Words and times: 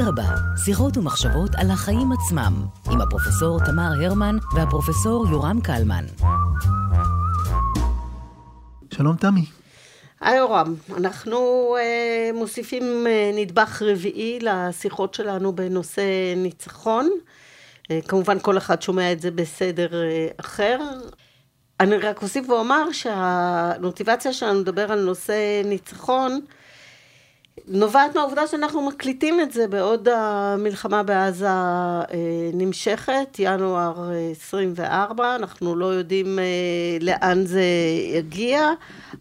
אדרבה, 0.00 0.34
שיחות 0.64 0.96
ומחשבות 0.96 1.50
על 1.56 1.70
החיים 1.70 2.12
עצמם, 2.12 2.54
עם 2.90 3.00
הפרופסור 3.00 3.58
תמר 3.66 3.90
הרמן 4.04 4.36
והפרופסור 4.54 5.26
יורם 5.30 5.60
קלמן. 5.60 6.04
שלום 8.94 9.16
תמי. 9.16 9.44
היי 10.20 10.36
יורם, 10.36 10.74
אנחנו 10.96 11.38
אה, 11.80 12.30
מוסיפים 12.34 13.06
אה, 13.06 13.30
נדבך 13.34 13.82
רביעי 13.82 14.38
לשיחות 14.42 15.14
שלנו 15.14 15.52
בנושא 15.52 16.34
ניצחון. 16.36 17.10
אה, 17.90 17.98
כמובן 18.08 18.38
כל 18.38 18.58
אחד 18.58 18.82
שומע 18.82 19.12
את 19.12 19.20
זה 19.20 19.30
בסדר 19.30 20.02
אה, 20.02 20.28
אחר. 20.36 20.78
אני 21.80 21.96
רק 21.96 22.22
אוסיף 22.22 22.48
ואומר 22.48 22.92
שהמוטיבציה 22.92 24.32
שלנו 24.32 24.60
לדבר 24.60 24.92
על 24.92 25.04
נושא 25.04 25.62
ניצחון 25.64 26.40
נובעת 27.66 28.16
מהעובדה 28.16 28.46
שאנחנו 28.46 28.82
מקליטים 28.82 29.40
את 29.40 29.52
זה 29.52 29.68
בעוד 29.68 30.08
המלחמה 30.08 31.02
בעזה 31.02 31.48
אה, 31.48 32.04
נמשכת, 32.52 33.36
ינואר 33.38 34.10
24, 34.30 35.36
אנחנו 35.36 35.76
לא 35.76 35.86
יודעים 35.86 36.38
לאן 37.00 37.46
זה 37.46 37.64
יגיע, 38.12 38.70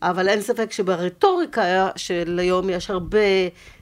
אבל 0.02 0.30
אין 0.30 0.42
ספק 0.42 0.72
שברטוריקה 0.72 1.90
של 1.96 2.40
היום 2.42 2.70
יש 2.70 2.90
הרבה 2.90 3.20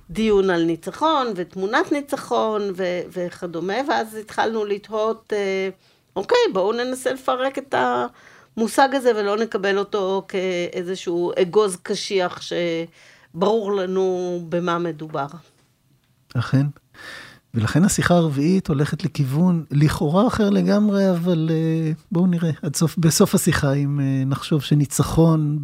דיון 0.10 0.50
על 0.50 0.64
ניצחון 0.64 1.28
ותמונת 1.36 1.92
ניצחון 1.92 2.62
ו- 2.76 3.02
וכדומה, 3.12 3.78
ואז 3.90 4.16
התחלנו 4.16 4.66
לתהות, 4.66 5.34
אוקיי, 6.16 6.38
בואו 6.54 6.72
ננסה 6.72 7.14
לפרק 7.14 7.58
את. 7.58 7.76
המושג 8.58 8.90
הזה 8.96 9.12
ולא 9.16 9.38
נקבל 9.38 9.78
אותו 9.78 10.26
כאיזשהו 10.28 11.32
אגוז 11.42 11.78
קשיח 11.84 12.42
שברור 13.36 13.74
לנו 13.74 14.40
במה 14.50 14.80
מדובר. 14.80 15.26
אכן. 16.34 16.66
ולכן 17.54 17.84
השיחה 17.84 18.14
הרביעית 18.14 18.68
הולכת 18.68 19.04
לכיוון 19.04 19.64
לכאורה 19.72 20.28
אחר 20.28 20.50
לגמרי, 20.50 21.12
אבל 21.12 21.50
אה, 21.52 21.92
בואו 22.12 22.28
נראה 22.28 22.52
עד 22.62 22.76
סוף, 22.76 22.98
בסוף 22.98 23.36
השיחה, 23.36 23.74
אם 23.74 24.00
אה, 24.00 24.24
נחשוב 24.26 24.62
שניצחון 24.62 25.60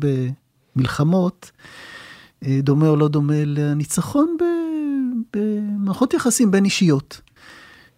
במלחמות 0.76 1.52
אה, 2.46 2.60
דומה 2.64 2.88
או 2.88 2.96
לא 2.96 3.08
דומה 3.08 3.46
לניצחון 3.46 4.38
במערכות 5.34 6.14
יחסים 6.14 6.52
בין 6.52 6.66
אישיות. 6.66 7.22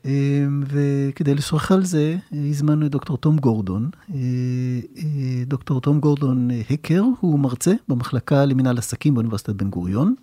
אמ, 0.06 0.64
וכדי 0.68 1.36
לשוחח 1.36 1.72
על 1.72 1.86
זה, 1.86 2.18
הזמנו 2.32 2.86
את 2.86 2.92
דוקטור 2.92 3.18
תום 3.18 3.38
גורדון. 3.38 3.90
אה, 4.14 4.20
אה, 4.98 5.44
דוקטור 5.48 5.82
תום 5.82 6.00
גורדון 6.00 6.50
הקר, 6.70 7.04
הוא 7.20 7.40
מרצה 7.40 7.74
במחלקה 7.88 8.46
למנהל 8.46 8.78
עסקים 8.78 9.14
באוניברסיטת 9.14 9.54
בן 9.56 9.70
גוריון. 9.70 10.16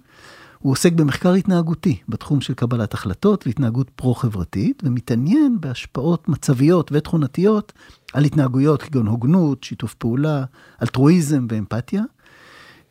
הוא 0.59 0.73
עוסק 0.73 0.93
במחקר 0.93 1.33
התנהגותי 1.33 1.99
בתחום 2.09 2.41
של 2.41 2.55
קבלת 2.55 2.95
החלטות 2.95 3.47
והתנהגות 3.47 3.91
פרו-חברתית, 3.91 4.83
ומתעניין 4.87 5.57
בהשפעות 5.61 6.29
מצביות 6.29 6.91
ותכונתיות 6.93 7.73
על 8.13 8.25
התנהגויות 8.25 8.83
כגון 8.83 9.07
הוגנות, 9.07 9.65
שיתוף 9.65 9.95
פעולה, 9.95 10.45
אלטרואיזם 10.83 11.47
ואמפתיה. 11.51 12.03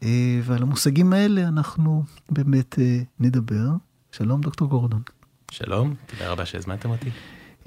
אה, 0.03 0.39
ועל 0.43 0.61
המושגים 0.61 1.13
האלה 1.13 1.47
אנחנו 1.47 2.03
באמת 2.29 2.79
נדבר. 3.19 3.69
שלום, 4.11 4.41
דוקטור 4.41 4.67
גורדון. 4.67 5.18
שלום, 5.51 5.95
תודה 6.05 6.29
רבה 6.31 6.45
שהזמנתם 6.45 6.89
אותי. 6.89 7.09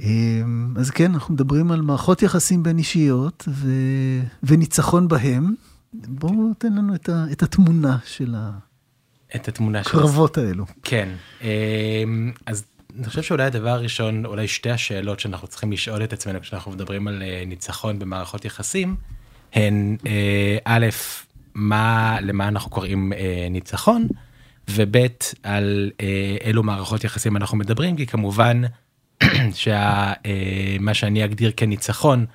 אמ, 0.00 0.74
אז 0.78 0.90
כן, 0.90 1.14
אנחנו 1.14 1.34
מדברים 1.34 1.72
על 1.72 1.80
מערכות 1.80 2.22
יחסים 2.22 2.62
בין 2.62 2.78
אישיות 2.78 3.48
ו... 3.48 3.70
וניצחון 4.42 5.08
בהם. 5.08 5.54
בואו 5.92 6.54
תן 6.58 6.72
לנו 6.72 6.94
את, 6.94 7.08
ה... 7.08 7.24
את 7.32 7.42
התמונה 7.42 7.98
של 8.04 8.34
את 9.36 9.48
התמונה 9.48 9.80
הקרבות 9.80 10.34
של... 10.34 10.46
האלו. 10.46 10.64
כן, 10.82 11.08
אמ, 11.42 12.32
אז 12.46 12.64
אני 12.98 13.06
חושב 13.06 13.22
שאולי 13.22 13.44
הדבר 13.44 13.68
הראשון, 13.68 14.24
אולי 14.24 14.48
שתי 14.48 14.70
השאלות 14.70 15.20
שאנחנו 15.20 15.48
צריכים 15.48 15.72
לשאול 15.72 16.04
את 16.04 16.12
עצמנו 16.12 16.40
כשאנחנו 16.40 16.70
מדברים 16.72 17.08
על 17.08 17.22
אה, 17.22 17.42
ניצחון 17.46 17.98
במערכות 17.98 18.44
יחסים, 18.44 18.96
הן 19.52 19.96
אה, 20.06 20.58
א', 20.64 20.86
מה, 21.54 22.16
למה 22.20 22.48
אנחנו 22.48 22.70
קוראים 22.70 23.12
אה, 23.12 23.46
ניצחון, 23.50 24.08
וב' 24.74 24.96
על 25.42 25.90
אה, 26.00 26.36
אילו 26.44 26.62
מערכות 26.62 27.04
יחסים 27.04 27.36
אנחנו 27.36 27.56
מדברים, 27.56 27.96
כי 27.96 28.06
כמובן 28.06 28.62
שמה 29.54 30.14
אה, 30.88 30.94
שאני 30.94 31.24
אגדיר 31.24 31.52
כניצחון 31.56 32.26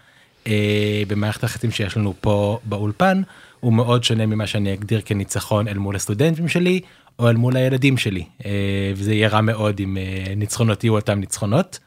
אה, 0.47 1.03
במערכת 1.07 1.43
היחסים 1.43 1.71
שיש 1.71 1.97
לנו 1.97 2.13
פה 2.21 2.59
באולפן, 2.63 3.21
הוא 3.59 3.73
מאוד 3.73 4.03
שונה 4.03 4.25
ממה 4.25 4.47
שאני 4.47 4.73
אגדיר 4.73 5.01
כניצחון 5.05 5.67
אל 5.67 5.77
מול 5.77 5.95
הסטודנטים 5.95 6.47
שלי, 6.47 6.81
או 7.19 7.29
אל 7.29 7.35
מול 7.35 7.57
הילדים 7.57 7.97
שלי, 7.97 8.23
אה, 8.45 8.91
וזה 8.95 9.13
יהיה 9.13 9.29
רע 9.29 9.41
מאוד 9.41 9.79
אם 9.79 9.97
אה, 9.97 10.33
ניצחונות 10.35 10.83
יהיו 10.83 10.95
אותם 10.95 11.19
ניצחונות. 11.19 11.79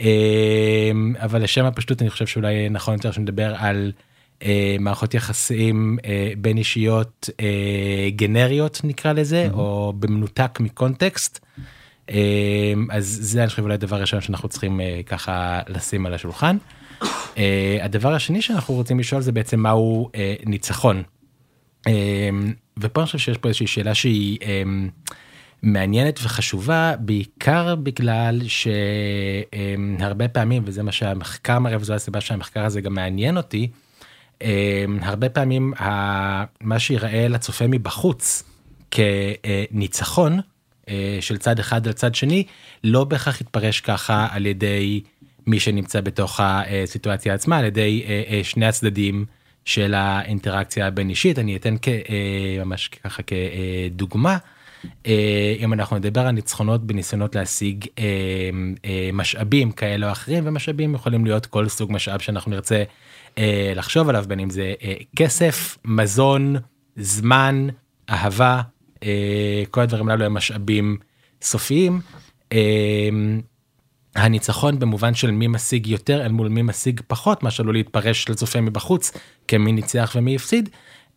אה, 0.00 0.90
אבל 1.18 1.42
לשם 1.42 1.64
הפשטות 1.64 2.02
אני 2.02 2.10
חושב 2.10 2.26
שאולי 2.26 2.68
נכון 2.68 2.94
יותר 2.94 3.10
שנדבר 3.10 3.54
על 3.58 3.92
אה, 4.42 4.76
מערכות 4.80 5.14
יחסים 5.14 5.98
אה, 6.04 6.32
בין 6.38 6.56
אישיות 6.56 7.30
אה, 7.40 8.08
גנריות 8.16 8.80
נקרא 8.84 9.12
לזה 9.12 9.48
mm-hmm. 9.50 9.54
או 9.54 9.92
במנותק 9.98 10.58
מקונטקסט. 10.60 11.44
אה, 12.10 12.72
אז 12.90 13.18
זה 13.22 13.40
אני 13.40 13.48
חושב 13.48 13.62
אולי 13.62 13.74
הדבר 13.74 13.96
הראשון 13.96 14.20
שאנחנו 14.20 14.48
צריכים 14.48 14.80
אה, 14.80 15.00
ככה 15.06 15.60
לשים 15.68 16.06
על 16.06 16.14
השולחן. 16.14 16.56
אה, 17.38 17.78
הדבר 17.82 18.14
השני 18.14 18.42
שאנחנו 18.42 18.74
רוצים 18.74 18.98
לשאול 18.98 19.20
זה 19.22 19.32
בעצם 19.32 19.60
מהו 19.60 20.10
אה, 20.14 20.34
ניצחון. 20.46 21.02
אה, 21.86 21.92
ופה 22.80 23.00
אני 23.00 23.06
חושב 23.06 23.18
שיש 23.18 23.38
פה 23.38 23.48
איזושהי 23.48 23.66
שאלה 23.66 23.94
שהיא 23.94 24.38
אה, 24.42 24.62
מעניינת 25.62 26.20
וחשובה 26.22 26.94
בעיקר 26.98 27.74
בגלל 27.74 28.40
שהרבה 29.98 30.28
פעמים 30.28 30.62
וזה 30.66 30.82
מה 30.82 30.92
שהמחקר 30.92 31.58
מראה 31.58 31.76
וזו 31.80 31.94
הסיבה 31.94 32.20
שהמחקר 32.20 32.64
הזה 32.64 32.80
גם 32.80 32.94
מעניין 32.94 33.36
אותי. 33.36 33.68
אמ, 34.42 34.98
הרבה 35.02 35.28
פעמים 35.28 35.72
מה 36.60 36.78
שיראה 36.78 37.28
לצופה 37.28 37.66
מבחוץ 37.66 38.42
כניצחון 38.90 40.40
אה, 40.88 41.18
של 41.20 41.38
צד 41.38 41.58
אחד 41.58 41.86
על 41.86 41.92
צד 41.92 42.14
שני 42.14 42.44
לא 42.84 43.04
בהכרח 43.04 43.40
יתפרש 43.40 43.80
ככה 43.80 44.28
על 44.30 44.46
ידי 44.46 45.00
מי 45.46 45.60
שנמצא 45.60 46.00
בתוך 46.00 46.40
הסיטואציה 46.42 47.34
עצמה 47.34 47.58
על 47.58 47.64
ידי 47.64 48.04
אה, 48.08 48.22
אה, 48.30 48.44
שני 48.44 48.66
הצדדים 48.66 49.24
של 49.64 49.94
האינטראקציה 49.94 50.86
הבין 50.86 51.10
אישית 51.10 51.38
אני 51.38 51.56
אתן 51.56 51.76
ממש 52.64 52.88
ככה 52.88 53.22
כדוגמה. 53.22 54.38
אם 55.58 55.72
אנחנו 55.72 55.96
נדבר 55.96 56.20
על 56.20 56.30
ניצחונות 56.30 56.86
בניסיונות 56.86 57.34
להשיג 57.34 57.86
משאבים 59.12 59.72
כאלה 59.72 60.06
או 60.06 60.12
אחרים 60.12 60.46
ומשאבים 60.46 60.94
יכולים 60.94 61.24
להיות 61.24 61.46
כל 61.46 61.68
סוג 61.68 61.92
משאב 61.92 62.20
שאנחנו 62.20 62.50
נרצה 62.50 62.84
אה, 63.38 63.72
לחשוב 63.76 64.08
עליו 64.08 64.24
בין 64.28 64.40
אם 64.40 64.50
זה 64.50 64.74
אה, 64.82 64.94
כסף, 65.16 65.78
מזון, 65.84 66.56
זמן, 66.96 67.68
אהבה, 68.10 68.60
אה, 69.02 69.62
כל 69.70 69.80
הדברים 69.80 70.08
הללו 70.08 70.24
הם 70.24 70.34
משאבים 70.34 70.96
סופיים. 71.42 72.00
אה, 72.52 72.58
הניצחון 74.16 74.78
במובן 74.78 75.14
של 75.14 75.30
מי 75.30 75.46
משיג 75.46 75.86
יותר 75.86 76.24
אל 76.26 76.32
מול 76.32 76.48
מי 76.48 76.62
משיג 76.62 77.00
פחות 77.06 77.42
מה 77.42 77.50
שעלול 77.50 77.74
להתפרש 77.74 78.28
לצופה 78.28 78.60
מבחוץ 78.60 79.12
כמי 79.48 79.72
ניצח 79.72 80.12
ומי 80.16 80.36
הפסיד. 80.36 80.68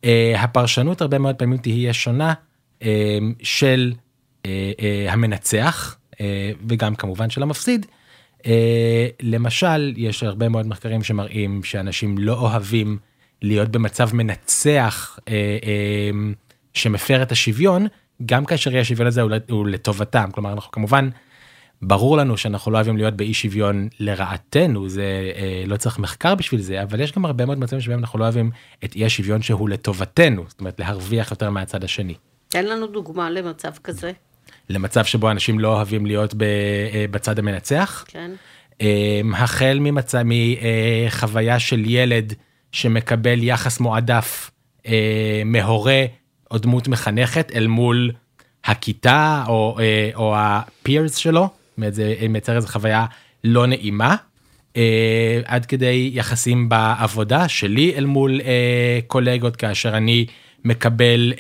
אה, 0.04 0.34
הפרשנות 0.38 1.02
הרבה 1.02 1.18
מאוד 1.18 1.36
פעמים 1.36 1.58
תהיה 1.58 1.94
שונה 1.94 2.28
אה, 2.30 2.34
של 3.44 3.94
אה, 4.46 4.72
אה, 4.80 5.14
המנצח 5.14 5.98
אה, 6.22 6.52
וגם 6.68 6.96
כמובן 6.96 7.30
של 7.30 7.44
המפסיד. 7.44 7.86
למשל, 9.22 9.94
יש 9.98 10.24
הרבה 10.24 10.50
מאוד 10.50 10.68
מחקרים 10.68 11.04
שמראים 11.04 11.64
שאנשים 11.64 12.18
לא 12.18 12.34
אוהבים 12.34 12.98
להיות 13.44 13.70
במצב 13.70 14.10
מנצח 14.14 15.20
uh, 15.20 15.32
שמפר 16.74 17.22
את 17.22 17.32
השוויון, 17.32 17.88
גם 18.26 18.46
כאשר 18.46 18.76
יש 18.76 18.90
שוויון 18.90 19.08
הזה 19.08 19.22
הוא, 19.22 19.32
הוא 19.50 19.68
לטובתם. 19.68 20.30
כלומר, 20.32 20.54
אנחנו 20.54 20.72
כמובן, 20.72 21.10
ברור 21.82 22.18
לנו 22.18 22.38
שאנחנו 22.38 22.72
לא 22.72 22.78
אוהבים 22.78 22.98
להיות 22.98 23.14
באי 23.14 23.34
שוויון 23.34 23.88
לרעתנו, 24.00 24.90
זה 24.90 25.32
uh, 25.34 25.70
לא 25.70 25.78
צריך 25.78 26.00
מחקר 26.00 26.36
בשביל 26.36 26.62
זה, 26.62 26.84
אבל 26.84 27.00
יש 27.00 27.12
גם 27.12 27.26
הרבה 27.26 27.46
מאוד 27.46 27.60
מצבים 27.60 27.82
שבהם 27.82 28.00
אנחנו 28.00 28.20
לא 28.20 28.24
אוהבים 28.24 28.52
את 28.84 28.96
אי 28.96 29.06
השוויון 29.06 29.42
שהוא 29.42 29.70
לטובתנו, 29.70 30.44
זאת 30.48 30.60
אומרת 30.60 30.80
להרוויח 30.80 31.32
יותר 31.32 31.50
מהצד 31.50 31.84
השני. 31.84 32.16
תן 32.54 32.66
לנו 32.66 32.88
דוגמה 32.88 33.30
למצב 33.30 33.72
כזה. 33.84 34.12
למצב 34.70 35.06
שבו 35.06 35.32
אנשים 35.32 35.60
לא 35.60 35.68
אוהבים 35.68 36.06
להיות 36.06 36.34
אה, 36.42 37.06
בצד 37.12 37.40
המנצח. 37.40 38.06
כן. 38.08 38.32
אמ, 38.82 39.34
החל 39.36 39.78
ממצב, 39.82 40.20
מחוויה 40.26 41.60
של 41.60 41.84
ילד 41.86 42.34
שמקבל 42.72 43.44
יחס 43.44 43.80
מועדף 43.80 44.52
אה, 44.88 45.42
מהורה 45.46 46.06
או 46.52 46.58
דמות 46.58 46.88
מחנכת 46.88 47.52
אל 47.56 47.68
מול 47.68 48.12
הכיתה 48.66 49.44
או, 49.48 49.78
אה, 49.80 50.10
או 50.16 50.34
הפירס 50.38 51.16
שלו, 51.16 51.50
זה 51.90 52.16
מייצר 52.30 52.56
איזו 52.56 52.68
חוויה 52.68 53.06
לא 53.44 53.66
נעימה. 53.68 54.16
עד 55.46 55.66
כדי 55.66 56.12
יחסים 56.14 56.70
בעבודה 56.70 57.48
שלי 57.48 57.94
אל 57.96 58.06
מול 58.06 58.42
קולגות 59.08 59.56
כאשר 59.56 59.98
אני 59.98 60.26
מקבל 60.64 61.34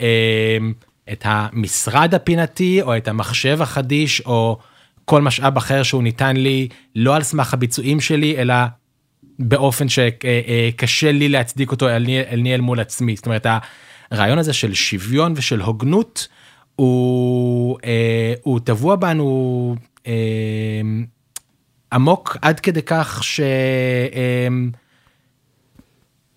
את 1.11 1.23
המשרד 1.25 2.15
הפינתי 2.15 2.81
או 2.81 2.97
את 2.97 3.07
המחשב 3.07 3.61
החדיש 3.61 4.21
או 4.21 4.57
כל 5.05 5.21
משאב 5.21 5.57
אחר 5.57 5.83
שהוא 5.83 6.03
ניתן 6.03 6.37
לי 6.37 6.67
לא 6.95 7.15
על 7.15 7.23
סמך 7.23 7.53
הביצועים 7.53 8.01
שלי 8.01 8.37
אלא 8.37 8.55
באופן 9.39 9.85
שקשה 9.89 11.11
לי 11.11 11.29
להצדיק 11.29 11.71
אותו 11.71 11.89
אני 11.89 12.53
אל 12.53 12.61
מול 12.61 12.79
עצמי. 12.79 13.15
זאת 13.15 13.25
אומרת 13.25 13.45
הרעיון 14.11 14.37
הזה 14.37 14.53
של 14.53 14.73
שוויון 14.73 15.33
ושל 15.35 15.61
הוגנות 15.61 16.27
הוא, 16.75 17.77
אה, 17.85 18.33
הוא 18.43 18.59
טבוע 18.59 18.95
בנו 18.95 19.75
אה, 20.07 20.81
עמוק 21.93 22.37
עד 22.41 22.59
כדי 22.59 22.81
כך 22.81 23.23
ש... 23.23 23.39
אה, 23.39 24.47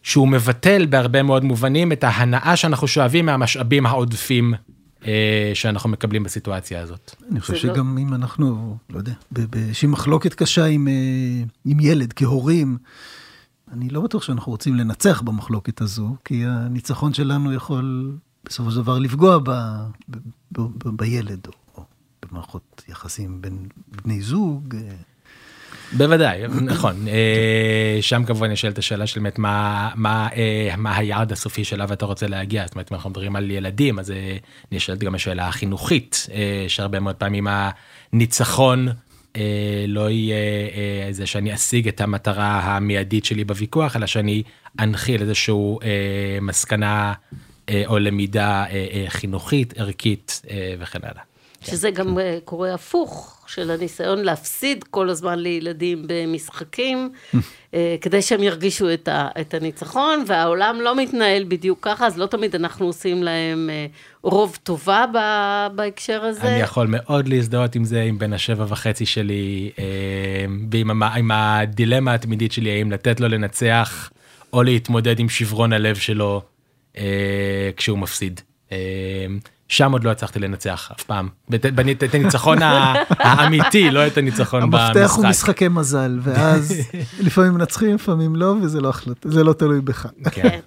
שהוא 0.07 0.29
מבטל 0.29 0.87
בהרבה 0.87 1.23
מאוד 1.23 1.45
מובנים 1.45 1.93
את 1.93 2.05
ההנאה 2.05 2.57
שאנחנו 2.57 2.89
שואבים 2.89 3.27
מהמשאבים 3.27 3.87
העודפים 3.87 4.55
אה, 5.07 5.51
שאנחנו 5.55 5.91
מקבלים 5.91 6.23
בסיטואציה 6.23 6.83
הזאת. 6.83 7.15
אני 7.31 7.41
חושב 7.41 7.55
שגם 7.55 7.97
לא... 7.97 8.03
אם 8.03 8.15
אנחנו, 8.15 8.77
לא 8.91 8.99
יודע, 8.99 9.13
באיזושהי 9.31 9.89
מחלוקת 9.89 10.35
קשה 10.35 10.65
עם, 10.65 10.89
אה, 10.89 10.93
עם 11.65 11.81
ילד 11.81 12.13
כהורים, 12.13 12.79
אני 13.73 13.89
לא 13.89 14.01
בטוח 14.01 14.23
שאנחנו 14.23 14.53
רוצים 14.53 14.75
לנצח 14.75 15.21
במחלוקת 15.21 15.81
הזו, 15.81 16.17
כי 16.25 16.45
הניצחון 16.47 17.15
שלנו 17.15 17.53
יכול 17.53 18.17
בסופו 18.45 18.71
של 18.71 18.77
דבר 18.77 18.99
לפגוע 18.99 19.39
ב, 19.39 19.51
ב, 20.09 20.17
ב, 20.53 20.61
ב, 20.61 20.89
בילד, 20.89 21.47
או, 21.47 21.53
או 21.77 21.85
במערכות 22.23 22.83
יחסים 22.89 23.41
בין 23.41 23.69
בני 24.05 24.21
זוג. 24.21 24.75
אה. 25.93 25.99
בוודאי 25.99 26.43
נכון 26.73 27.09
אה, 27.09 27.99
שם 28.01 28.25
כמובן 28.25 28.51
נשאלת 28.51 28.79
השאלה 28.79 29.07
של 29.07 29.21
באמת 29.21 29.39
מה 29.39 29.91
מה 29.95 30.29
אה, 30.37 30.75
מה 30.77 30.97
היעד 30.97 31.33
הסופי 31.33 31.65
שאליו 31.65 31.93
אתה 31.93 32.07
רוצה 32.07 32.27
להגיע 32.27 32.67
זאת 32.67 32.75
אומרת 32.75 32.93
אנחנו 32.93 33.11
מדברים 33.11 33.37
על 33.37 33.51
ילדים 33.51 33.99
אז 33.99 34.13
נשאלת 34.73 34.99
גם 34.99 35.15
השאלה 35.15 35.49
החינוכית 35.49 36.27
שהרבה 36.69 37.01
מאוד 37.01 37.15
פעמים 37.15 37.47
הניצחון 38.13 38.89
לא 39.89 40.11
יהיה 40.11 40.37
זה 41.11 41.27
שאני 41.27 41.55
אשיג 41.55 41.89
את 41.89 42.01
המטרה 42.01 42.61
המיידית 42.61 43.25
שלי 43.25 43.45
בוויכוח 43.45 43.97
אלא 43.97 44.07
שאני 44.07 44.43
אנחיל 44.81 45.23
איזשהו 45.23 45.79
מסקנה 46.41 47.13
או 47.87 47.99
למידה 47.99 48.65
חינוכית 49.09 49.75
ערכית 49.77 50.43
וכן 50.79 50.99
הלאה. 51.03 51.36
שזה 51.67 51.91
גם 51.91 52.19
אה, 52.19 52.39
קורה 52.45 52.75
הפוך, 52.75 53.33
של 53.47 53.71
הניסיון 53.71 54.19
להפסיד 54.19 54.85
כל 54.85 55.11
הזמן 55.11 55.39
לילדים 55.39 56.05
במשחקים, 56.07 57.11
אה, 57.75 57.97
כדי 58.01 58.23
שהם 58.23 58.43
ירגישו 58.43 58.93
את, 58.93 59.09
ה, 59.09 59.29
את 59.41 59.55
הניצחון, 59.55 60.25
והעולם 60.27 60.81
לא 60.81 60.97
מתנהל 60.97 61.45
בדיוק 61.49 61.79
ככה, 61.83 62.07
אז 62.07 62.19
לא 62.19 62.27
תמיד 62.27 62.55
אנחנו 62.55 62.87
עושים 62.87 63.23
להם 63.23 63.71
אה, 63.71 63.87
רוב 64.23 64.59
טובה 64.63 65.05
ב, 65.15 65.19
בהקשר 65.77 66.25
הזה. 66.25 66.49
אני 66.49 66.61
יכול 66.61 66.87
מאוד 66.91 67.29
להזדהות 67.29 67.75
עם 67.75 67.85
זה, 67.85 68.03
עם 68.03 68.19
בן 68.19 68.33
השבע 68.33 68.65
וחצי 68.69 69.07
שלי, 69.07 69.71
ועם 70.71 71.03
עם 71.03 71.31
הדילמה 71.31 72.15
התמידית 72.15 72.53
שלי, 72.53 72.71
האם 72.71 72.93
לתת 72.93 73.21
לו 73.21 73.29
לנצח, 73.29 74.11
או 74.53 74.63
להתמודד 74.63 75.19
עם 75.19 75.29
שברון 75.29 75.73
הלב 75.73 75.97
שלו 75.97 76.43
כשהוא 77.77 77.99
מפסיד. 77.99 78.41
שם 79.69 79.93
עוד 79.93 80.05
לא 80.05 80.11
הצלחתי 80.11 80.39
לנצח 80.39 80.91
אף 80.93 81.03
פעם. 81.03 81.29
בנית 81.49 82.05
את 82.05 82.15
הניצחון 82.15 82.59
האמיתי, 83.11 83.91
לא 83.91 84.07
את 84.07 84.19
הניצחון 84.19 84.71
במשחק. 84.71 84.97
המפתח 84.97 85.17
הוא 85.17 85.27
משחקי 85.27 85.69
מזל, 85.69 86.19
ואז 86.23 86.75
לפעמים 87.27 87.53
מנצחים, 87.53 87.95
לפעמים 87.95 88.37
לא, 88.37 88.55
וזה 88.63 88.81
לא 88.81 88.89
החלטה, 88.89 89.29
זה 89.31 89.45
לא 89.45 89.53
תלוי 89.53 89.81
בך. 89.81 90.07
כן. 90.31 90.61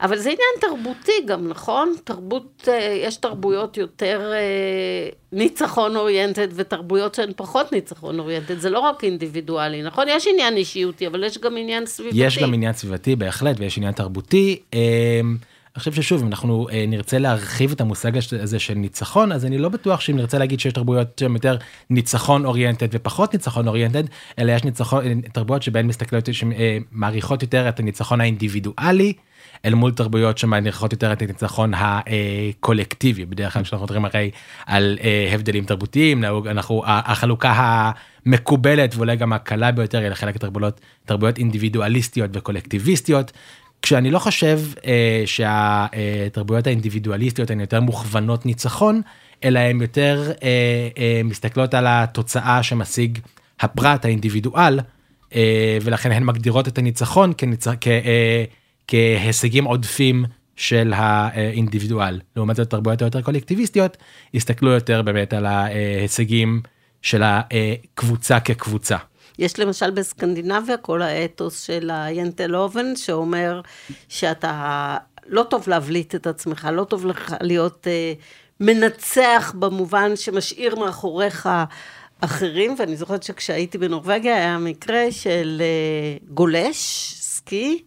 אבל 0.00 0.18
זה 0.18 0.30
עניין 0.30 0.50
תרבותי 0.60 1.12
גם, 1.26 1.48
נכון? 1.48 1.94
תרבות, 2.04 2.68
אה, 2.68 3.02
יש 3.06 3.16
תרבויות 3.16 3.76
יותר 3.76 4.32
אה, 4.34 5.08
ניצחון 5.32 5.96
אוריינטד 5.96 6.48
ותרבויות 6.54 7.14
שהן 7.14 7.30
פחות 7.36 7.72
ניצחון 7.72 8.18
אוריינטד, 8.18 8.58
זה 8.58 8.70
לא 8.70 8.78
רק 8.78 9.04
אינדיבידואלי, 9.04 9.82
נכון? 9.82 10.04
יש 10.08 10.26
עניין 10.26 10.56
אישיותי, 10.56 11.06
אבל 11.06 11.24
יש 11.24 11.38
גם 11.38 11.56
עניין 11.56 11.86
סביבתי. 11.86 12.16
יש 12.18 12.38
גם 12.38 12.54
עניין 12.54 12.72
סביבתי, 12.72 13.16
בהחלט, 13.16 13.60
ויש 13.60 13.76
עניין 13.76 13.92
תרבותי. 13.92 14.60
אני 15.74 15.78
חושב 15.78 15.92
ששוב 15.92 16.22
אם 16.22 16.26
אנחנו 16.26 16.68
אה, 16.72 16.84
נרצה 16.88 17.18
להרחיב 17.18 17.72
את 17.72 17.80
המושג 17.80 18.12
הזה 18.16 18.58
של 18.58 18.74
ניצחון 18.74 19.32
אז 19.32 19.44
אני 19.44 19.58
לא 19.58 19.68
בטוח 19.68 20.00
שאם 20.00 20.16
נרצה 20.16 20.38
להגיד 20.38 20.60
שיש 20.60 20.72
תרבויות 20.72 21.18
שהן 21.20 21.32
יותר 21.32 21.56
ניצחון 21.90 22.44
אוריינטד 22.44 22.88
ופחות 22.92 23.32
ניצחון 23.32 23.68
אוריינטד 23.68 24.04
אלא 24.38 24.52
יש 24.52 24.64
ניצחון 24.64 25.06
אה, 25.06 25.12
תרבויות 25.32 25.62
שבהן 25.62 25.86
מסתכלות 25.86 26.28
שמעריכות 26.32 27.42
אה, 27.42 27.44
יותר 27.44 27.68
את 27.68 27.80
הניצחון 27.80 28.20
האינדיבידואלי 28.20 29.12
אל 29.64 29.74
מול 29.74 29.92
תרבויות 29.92 30.38
שמעריכות 30.38 30.92
יותר 30.92 31.12
את 31.12 31.22
הניצחון 31.22 31.72
הקולקטיבי 31.76 33.24
בדרך 33.24 33.52
כלל 33.52 33.62
כשאנחנו 33.62 33.84
מדברים 33.84 34.04
הרי 34.04 34.30
על 34.66 34.98
הבדלים 35.32 35.64
תרבותיים 35.64 36.24
אנחנו 36.24 36.82
החלוקה 36.86 37.54
המקובלת 38.26 38.94
ואולי 38.94 39.16
גם 39.16 39.32
הקלה 39.32 39.72
ביותר 39.72 39.98
היא 39.98 40.08
לחלק 40.08 40.36
תרבויות 40.36 40.80
תרבויות 41.04 41.38
אינדיבידואליסטיות 41.38 42.30
וקולקטיביסטיות 42.34 43.32
כשאני 43.82 44.10
לא 44.10 44.18
חושב 44.18 44.60
אה, 44.86 45.22
שהתרבויות 45.26 46.66
האינדיבידואליסטיות 46.66 47.50
הן 47.50 47.60
יותר 47.60 47.80
מוכוונות 47.80 48.46
ניצחון, 48.46 49.02
אלא 49.44 49.58
הן 49.58 49.80
יותר 49.80 50.32
אה, 50.42 50.88
אה, 50.98 51.20
מסתכלות 51.24 51.74
על 51.74 51.84
התוצאה 51.88 52.62
שמשיג 52.62 53.18
הפרט 53.60 54.04
האינדיבידואל, 54.04 54.80
אה, 55.34 55.78
ולכן 55.82 56.12
הן 56.12 56.24
מגדירות 56.24 56.68
את 56.68 56.78
הניצחון 56.78 57.32
כניצ... 57.38 57.66
כ, 57.80 57.88
אה, 57.88 58.44
כהישגים 58.88 59.64
עודפים 59.64 60.24
של 60.56 60.92
האינדיבידואל. 60.96 62.20
לעומת 62.36 62.56
זאת 62.56 62.70
תרבויות 62.70 63.02
היותר 63.02 63.22
קולקטיביסטיות 63.22 63.96
הסתכלו 64.34 64.70
יותר 64.70 65.02
באמת 65.02 65.32
על 65.32 65.46
ההישגים 65.46 66.60
של 67.02 67.22
הקבוצה 67.24 68.40
כקבוצה. 68.40 68.96
יש 69.40 69.58
למשל 69.58 69.90
בסקנדינביה 69.90 70.76
כל 70.76 71.02
האתוס 71.02 71.62
של 71.62 71.90
היינטל 71.92 72.56
אובן, 72.56 72.96
שאומר 72.96 73.60
שאתה, 74.08 74.96
לא 75.26 75.42
טוב 75.42 75.68
להבליט 75.68 76.14
את 76.14 76.26
עצמך, 76.26 76.68
לא 76.72 76.84
טוב 76.84 77.06
לך 77.06 77.34
להיות 77.40 77.86
אה, 77.86 78.12
מנצח 78.60 79.54
במובן 79.58 80.16
שמשאיר 80.16 80.76
מאחוריך 80.76 81.48
אחרים, 82.20 82.74
ואני 82.78 82.96
זוכרת 82.96 83.22
שכשהייתי 83.22 83.78
בנורבגיה 83.78 84.36
היה 84.36 84.58
מקרה 84.58 85.12
של 85.12 85.62
אה, 85.64 86.16
גולש, 86.34 87.12
סקי, 87.16 87.82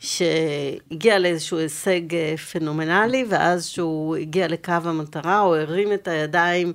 שהגיע 0.00 1.18
לאיזשהו 1.18 1.58
הישג 1.58 2.14
אה, 2.14 2.34
פנומנלי, 2.36 3.24
ואז 3.28 3.66
שהוא 3.66 4.16
הגיע 4.16 4.48
לקו 4.48 4.72
המטרה, 4.84 5.38
הוא 5.38 5.56
הרים 5.56 5.92
את 5.92 6.08
הידיים 6.08 6.72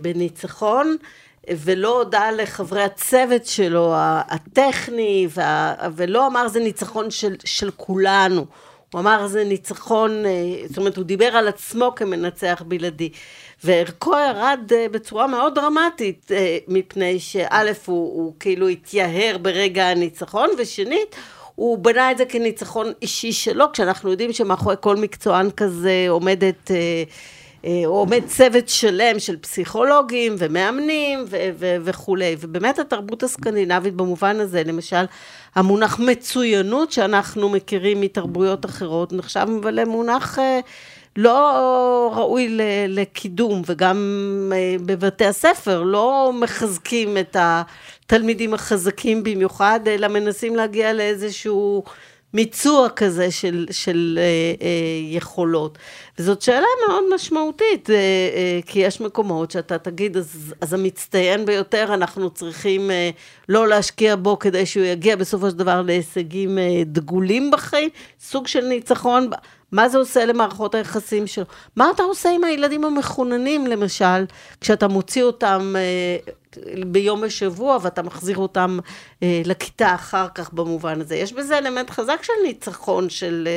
בניצחון, 0.00 0.96
ולא 1.56 1.98
הודה 1.98 2.30
לחברי 2.30 2.82
הצוות 2.82 3.46
שלו, 3.46 3.92
הטכני, 4.28 5.28
וה, 5.34 5.74
ולא 5.96 6.26
אמר 6.26 6.48
זה 6.48 6.60
ניצחון 6.60 7.10
של, 7.10 7.34
של 7.44 7.70
כולנו. 7.76 8.46
הוא 8.92 9.00
אמר 9.00 9.26
זה 9.26 9.44
ניצחון, 9.44 10.26
אה, 10.26 10.30
זאת 10.68 10.78
אומרת 10.78 10.96
הוא 10.96 11.04
דיבר 11.04 11.26
על 11.26 11.48
עצמו 11.48 11.92
כמנצח 11.96 12.62
בלעדי. 12.66 13.10
וערכו 13.64 14.12
ירד 14.12 14.70
אה, 14.74 14.86
בצורה 14.90 15.26
מאוד 15.26 15.54
דרמטית, 15.54 16.32
אה, 16.32 16.58
מפני 16.68 17.20
שא' 17.20 17.72
הוא, 17.86 18.22
הוא 18.22 18.34
כאילו 18.40 18.68
התייהר 18.68 19.38
ברגע 19.38 19.86
הניצחון, 19.86 20.50
ושנית, 20.58 21.16
הוא 21.54 21.78
בנה 21.78 22.10
את 22.10 22.18
זה 22.18 22.24
כניצחון 22.24 22.92
אישי 23.02 23.32
שלו, 23.32 23.66
כשאנחנו 23.72 24.10
יודעים 24.10 24.32
שמאחורי 24.32 24.76
כל 24.80 24.96
מקצוען 24.96 25.50
כזה 25.50 26.06
עומדת... 26.08 26.70
אה, 26.70 27.02
עומד 27.86 28.22
צוות 28.26 28.68
שלם 28.68 29.18
של 29.18 29.36
פסיכולוגים 29.36 30.34
ומאמנים 30.38 31.24
ו- 31.28 31.50
ו- 31.58 31.76
וכולי, 31.84 32.36
ובאמת 32.40 32.78
התרבות 32.78 33.22
הסקנדינבית 33.22 33.94
במובן 33.94 34.40
הזה, 34.40 34.62
למשל, 34.66 35.04
המונח 35.54 35.98
מצוינות 35.98 36.92
שאנחנו 36.92 37.48
מכירים 37.48 38.00
מתרבויות 38.00 38.66
אחרות, 38.66 39.12
נחשב 39.12 39.46
למונח 39.72 40.38
אה, 40.38 40.60
לא 41.16 42.12
ראוי 42.16 42.58
לקידום, 42.88 43.62
וגם 43.66 43.96
אה, 44.54 44.76
בבתי 44.86 45.24
הספר 45.24 45.82
לא 45.82 46.32
מחזקים 46.34 47.18
את 47.18 47.36
התלמידים 47.40 48.54
החזקים 48.54 49.22
במיוחד, 49.22 49.80
אלא 49.86 50.08
מנסים 50.08 50.56
להגיע 50.56 50.92
לאיזשהו... 50.92 51.84
מיצוע 52.34 52.88
כזה 52.88 53.30
של, 53.30 53.66
של 53.70 54.18
אה, 54.18 54.22
אה, 54.66 55.16
יכולות. 55.16 55.78
וזאת 56.18 56.42
שאלה 56.42 56.66
מאוד 56.88 57.04
משמעותית, 57.14 57.90
אה, 57.90 57.94
אה, 57.94 58.60
כי 58.66 58.78
יש 58.78 59.00
מקומות 59.00 59.50
שאתה 59.50 59.78
תגיד, 59.78 60.16
אז, 60.16 60.54
אז 60.60 60.74
המצטיין 60.74 61.46
ביותר, 61.46 61.94
אנחנו 61.94 62.30
צריכים 62.30 62.90
אה, 62.90 63.10
לא 63.48 63.68
להשקיע 63.68 64.16
בו 64.16 64.38
כדי 64.38 64.66
שהוא 64.66 64.84
יגיע 64.84 65.16
בסופו 65.16 65.50
של 65.50 65.56
דבר 65.56 65.82
להישגים 65.82 66.58
דגולים 66.86 67.50
בחיים, 67.50 67.88
סוג 68.20 68.46
של 68.46 68.64
ניצחון. 68.64 69.30
מה 69.72 69.88
זה 69.88 69.98
עושה 69.98 70.24
למערכות 70.24 70.74
היחסים 70.74 71.26
שלו? 71.26 71.44
מה 71.76 71.90
אתה 71.94 72.02
עושה 72.02 72.30
עם 72.30 72.44
הילדים 72.44 72.84
המחוננים, 72.84 73.66
למשל, 73.66 74.24
כשאתה 74.60 74.88
מוציא 74.88 75.22
אותם 75.22 75.74
ביום 76.86 77.20
בשבוע 77.20 77.78
ואתה 77.82 78.02
מחזיר 78.02 78.36
אותם 78.36 78.78
לכיתה 79.22 79.94
אחר 79.94 80.26
כך 80.34 80.52
במובן 80.52 81.00
הזה? 81.00 81.16
יש 81.16 81.32
בזה 81.32 81.58
אלמנט 81.58 81.90
חזק 81.90 82.22
של 82.22 82.32
ניצחון, 82.44 83.10
של, 83.10 83.48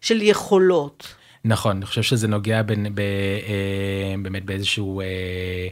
של 0.00 0.22
יכולות. 0.22 1.06
נכון, 1.48 1.76
אני 1.76 1.86
חושב 1.86 2.02
שזה 2.02 2.28
נוגע 2.28 2.62
בין, 2.62 2.94
ב, 2.94 3.00
אה, 3.00 4.14
באמת 4.22 4.44
באיזשהו... 4.44 5.00
אה, 5.00 5.68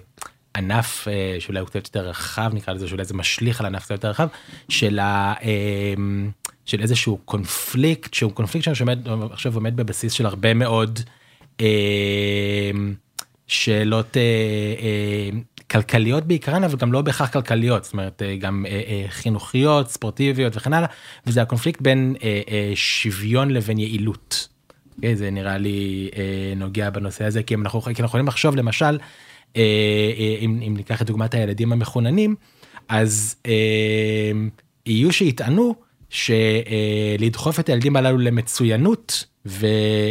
ענף 0.56 1.08
אה, 1.08 1.36
שאולי 1.40 1.60
הוא 1.60 1.68
קצת 1.68 1.84
יותר 1.84 2.08
רחב 2.08 2.50
נקרא 2.54 2.74
לזה 2.74 2.88
שאולי 2.88 3.04
זה 3.04 3.14
משליך 3.14 3.60
על 3.60 3.66
ענף 3.66 3.82
קצת 3.82 3.90
יותר 3.90 4.10
רחב 4.10 4.28
של, 4.68 4.98
ה, 4.98 5.34
אה, 5.42 5.94
של 6.64 6.80
איזשהו 6.82 7.18
קונפליקט 7.24 8.14
שהוא 8.14 8.32
קונפליקט 8.32 8.74
שעומד 8.74 8.98
עכשיו 9.30 9.54
עומד 9.54 9.76
בבסיס 9.76 10.12
של 10.12 10.26
הרבה 10.26 10.54
מאוד 10.54 11.00
אה, 11.60 12.70
שאלות 13.46 14.16
אה, 14.16 14.22
אה, 14.82 15.38
כלכליות 15.70 16.24
בעיקרן 16.24 16.64
אבל 16.64 16.76
גם 16.76 16.92
לא 16.92 17.02
בהכרח 17.02 17.30
כלכליות 17.32 17.84
זאת 17.84 17.92
אומרת 17.92 18.22
אה, 18.22 18.36
גם 18.36 18.66
אה, 18.68 18.82
אה, 18.86 19.04
חינוכיות 19.08 19.90
ספורטיביות 19.90 20.56
וכן 20.56 20.72
הלאה 20.72 20.88
וזה 21.26 21.42
הקונפליקט 21.42 21.80
בין 21.80 22.16
אה, 22.22 22.40
אה, 22.48 22.72
שוויון 22.74 23.50
לבין 23.50 23.78
יעילות. 23.78 24.55
אוקיי? 24.96 25.16
זה 25.16 25.30
נראה 25.30 25.58
לי 25.58 26.10
אה, 26.16 26.52
נוגע 26.56 26.90
בנושא 26.90 27.24
הזה 27.24 27.42
כי 27.42 27.54
אנחנו, 27.54 27.80
כי 27.82 27.88
אנחנו 27.88 28.04
יכולים 28.04 28.26
לחשוב 28.26 28.56
למשל 28.56 28.98
אה, 29.56 29.62
אה, 30.18 30.36
אם, 30.40 30.60
אם 30.66 30.74
ניקח 30.76 31.02
את 31.02 31.06
דוגמת 31.06 31.34
הילדים 31.34 31.72
המחוננים 31.72 32.34
אז 32.88 33.36
אה, 33.46 34.32
יהיו 34.86 35.12
שיטענו 35.12 35.74
שלדחוף 36.10 37.60
את 37.60 37.68
הילדים 37.68 37.96
הללו 37.96 38.18
למצוינות 38.18 39.24
ו, 39.46 39.66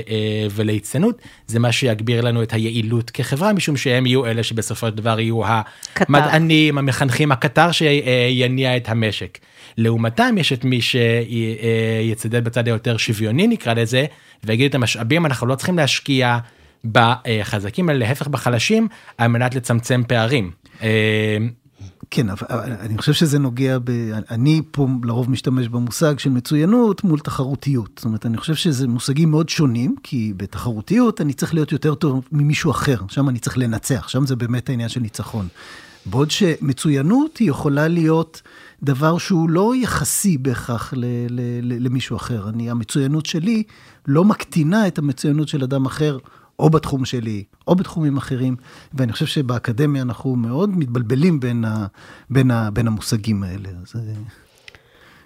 אה, 0.10 0.48
וליצנות 0.52 1.22
זה 1.48 1.60
מה 1.60 1.72
שיגביר 1.72 2.22
לנו 2.22 2.44
את 2.44 2.54
היעילות 2.54 3.10
כחברה 3.10 3.54
משום 3.54 3.78
שהם 3.78 4.06
יהיו 4.06 4.26
אלה 4.26 4.44
שבסופו 4.44 4.88
של 4.88 4.96
דבר 4.96 5.20
יהיו 5.20 5.42
המדענים 5.46 6.78
המחנכים 6.78 7.32
הקטר 7.32 7.72
שיניע 7.72 8.78
את 8.78 8.90
המשק. 8.90 9.38
לעומתם 9.78 10.36
יש 10.38 10.54
את 10.54 10.66
מי 10.66 10.80
שיצדד 10.82 12.44
בצד 12.44 12.68
היותר 12.68 12.98
שוויוני 12.98 13.48
נקרא 13.48 13.74
לזה 13.74 14.06
ויגיד 14.44 14.70
את 14.70 14.76
המשאבים 14.76 15.26
אנחנו 15.26 15.48
לא 15.48 15.56
צריכים 15.56 15.78
להשקיע 15.78 16.38
בחזקים 16.92 17.90
אלא 17.90 18.00
להפך 18.00 18.28
בחלשים 18.28 18.88
על 19.18 19.28
מנת 19.28 19.56
לצמצם 19.56 20.02
פערים. 20.08 20.52
כן, 22.12 22.30
אבל 22.30 22.48
אני 22.80 22.98
חושב 22.98 23.14
שזה 23.14 23.40
נוגע 23.40 23.78
ב... 23.84 23.90
אני 24.30 24.62
פה 24.72 24.88
לרוב 25.04 25.32
משתמש 25.32 25.68
במושג 25.68 26.20
של 26.20 26.30
מצוינות 26.30 27.04
מול 27.04 27.20
תחרותיות. 27.20 27.90
זאת 27.96 28.06
אומרת, 28.06 28.26
אני 28.26 28.38
חושב 28.38 28.56
שזה 28.56 28.88
מושגים 28.88 29.32
מאוד 29.32 29.50
שונים, 29.50 29.96
כי 30.04 30.34
בתחרותיות 30.38 31.22
אני 31.22 31.34
צריך 31.34 31.54
להיות 31.54 31.72
יותר 31.72 31.96
טוב 31.96 32.28
ממישהו 32.32 32.72
אחר, 32.72 32.98
שם 33.08 33.30
אני 33.30 33.40
צריך 33.40 33.58
לנצח, 33.58 34.08
שם 34.08 34.26
זה 34.26 34.36
באמת 34.36 34.70
העניין 34.70 34.90
של 34.90 35.00
ניצחון. 35.00 35.48
בעוד 36.06 36.32
שמצוינות 36.32 37.38
היא 37.38 37.50
יכולה 37.50 37.88
להיות 37.88 38.42
דבר 38.84 39.18
שהוא 39.18 39.50
לא 39.50 39.74
יחסי 39.76 40.38
בהכרח 40.38 40.94
ל- 40.94 41.06
ל- 41.30 41.60
ל- 41.62 41.86
למישהו 41.86 42.16
אחר. 42.18 42.50
אני, 42.50 42.70
המצוינות 42.70 43.26
שלי 43.26 43.64
לא 44.08 44.24
מקטינה 44.24 44.88
את 44.88 44.98
המצוינות 44.98 45.48
של 45.48 45.64
אדם 45.64 45.86
אחר. 45.86 46.18
או 46.60 46.70
בתחום 46.70 47.06
שלי, 47.06 47.44
או 47.68 47.76
בתחומים 47.76 48.18
אחרים, 48.18 48.56
ואני 48.94 49.14
חושב 49.14 49.26
שבאקדמיה 49.26 50.02
אנחנו 50.02 50.36
מאוד 50.36 50.70
מתבלבלים 50.70 51.40
בין, 51.40 51.66
ה, 51.66 51.86
בין, 52.30 52.52
ה, 52.52 52.72
בין 52.72 52.88
המושגים 52.88 53.44
האלה. 53.44 53.70
אז... 53.70 53.96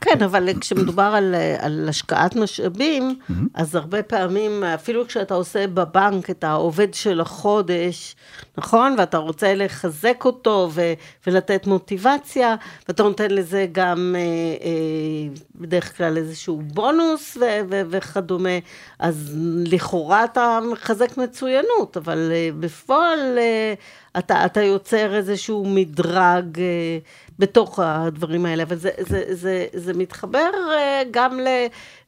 כן, 0.02 0.24
אבל 0.24 0.50
כשמדובר 0.60 1.12
על, 1.16 1.36
על 1.60 1.90
השקעת 1.90 2.36
משאבים, 2.36 3.16
mm-hmm. 3.20 3.34
אז 3.54 3.76
הרבה 3.76 4.04
פעמים, 4.04 4.64
אפילו 4.64 5.08
כשאתה 5.08 5.34
עושה 5.34 5.68
בבנק 5.68 6.30
את 6.30 6.44
העובד 6.44 6.94
של 6.94 7.22
החודש, 7.22 8.16
נכון? 8.58 8.96
ואתה 8.98 9.18
רוצה 9.18 9.56
לחזק 9.56 10.22
אותו 10.26 10.70
ו, 10.72 10.94
ולתת 11.28 11.68
מוטיבציה, 11.68 12.56
ואתה 12.88 13.04
נותן 13.04 13.32
לזה 13.32 13.68
גם 13.72 14.16
אה, 14.18 14.22
אה, 14.66 15.42
בדרך 15.56 15.98
כלל 15.98 16.18
איזשהו 16.18 16.62
בונוס 16.62 17.38
ו, 17.38 17.44
ו, 17.70 17.82
וכדומה, 17.90 18.60
אז 19.00 19.38
לכאורה 19.66 20.24
אתה 20.24 20.60
מחזק 20.72 21.18
מצוינות, 21.18 21.98
אבל 21.98 22.32
אה, 22.32 22.50
בפועל 22.60 23.38
אה, 23.38 23.74
אתה, 24.18 24.46
אתה 24.46 24.62
יוצר 24.62 25.16
איזשהו 25.16 25.66
מדרג 25.66 26.60
אה, 26.60 26.98
בתוך 27.40 27.80
הדברים 27.80 28.46
האלה, 28.46 28.64
אבל 28.64 28.76
זה, 28.76 28.90
זה, 29.00 29.24
זה, 29.30 29.66
זה 29.74 29.94
מתחבר 29.94 30.50
אה, 30.72 31.02
גם 31.12 31.40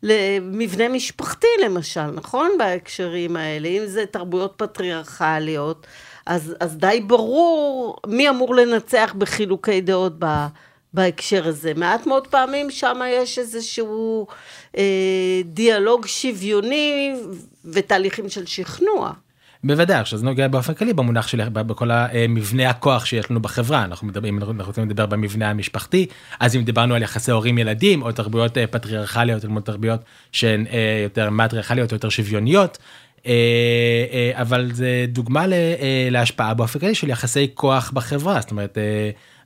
למבנה 0.04 0.90
משפחתי 0.90 1.48
למשל, 1.66 2.06
נכון? 2.06 2.52
בהקשרים 2.60 3.36
האלה, 3.36 3.68
אם 3.68 3.86
זה 3.86 4.06
תרבויות 4.06 4.54
פטריארכליות, 4.58 5.88
אז, 6.26 6.56
אז 6.60 6.78
די 6.78 7.02
ברור 7.08 7.98
מי 8.08 8.30
אמור 8.30 8.56
לנצח 8.56 9.14
בחילוקי 9.18 9.82
דעות 9.82 10.14
ב... 10.20 10.26
בהקשר 10.94 11.48
הזה. 11.48 11.74
מעט 11.76 12.06
מאוד 12.06 12.28
פעמים 12.28 12.72
שם 12.72 13.02
יש 13.08 13.40
איזשהו 13.40 14.28
אה, 14.78 15.42
דיאלוג 15.46 16.06
שוויוני 16.06 17.14
ותהליכים 17.66 18.30
של 18.30 18.46
שכנוע. 18.46 19.12
בוודאי, 19.64 20.00
עכשיו 20.00 20.20
זה 20.20 20.26
נוגע 20.26 20.48
באופן 20.48 20.74
כללי 20.74 20.94
במונח 20.94 21.28
של 21.28 21.50
בכל 21.50 21.92
המבנה 21.92 22.70
הכוח 22.70 23.06
שיש 23.06 23.32
לנו 23.32 23.40
בחברה, 23.40 23.84
אנחנו 23.84 24.08
מדברים, 24.08 24.38
אנחנו 24.38 24.64
רוצים 24.66 24.90
לדבר 24.90 25.06
במבנה 25.06 25.50
המשפחתי, 25.50 26.06
אז 26.40 26.56
אם 26.56 26.64
דיברנו 26.64 26.96
על 26.96 27.02
יחסי 27.02 27.32
הורים 27.32 27.58
ילדים 27.58 28.02
או 28.02 28.12
תרבויות 28.12 28.58
אה, 28.58 28.68
פטריארכליות 28.68 29.46
או 29.46 29.60
תרבויות 29.60 30.02
שהן 30.32 30.66
אה, 30.68 31.00
יותר 31.04 31.30
מטריארכליות 31.30 31.92
או 31.92 31.96
יותר 31.96 32.10
שוויוניות, 32.10 32.78
אה, 33.26 34.32
אבל 34.34 34.70
זה 34.74 35.06
דוגמה 35.08 35.46
להשפעה 36.12 36.54
באופן 36.54 36.80
כללי 36.80 36.96
של 36.96 37.10
יחסי 37.10 37.48
כוח 37.54 37.92
בחברה, 37.92 38.42
זאת 38.42 38.52
אומרת 38.52 38.78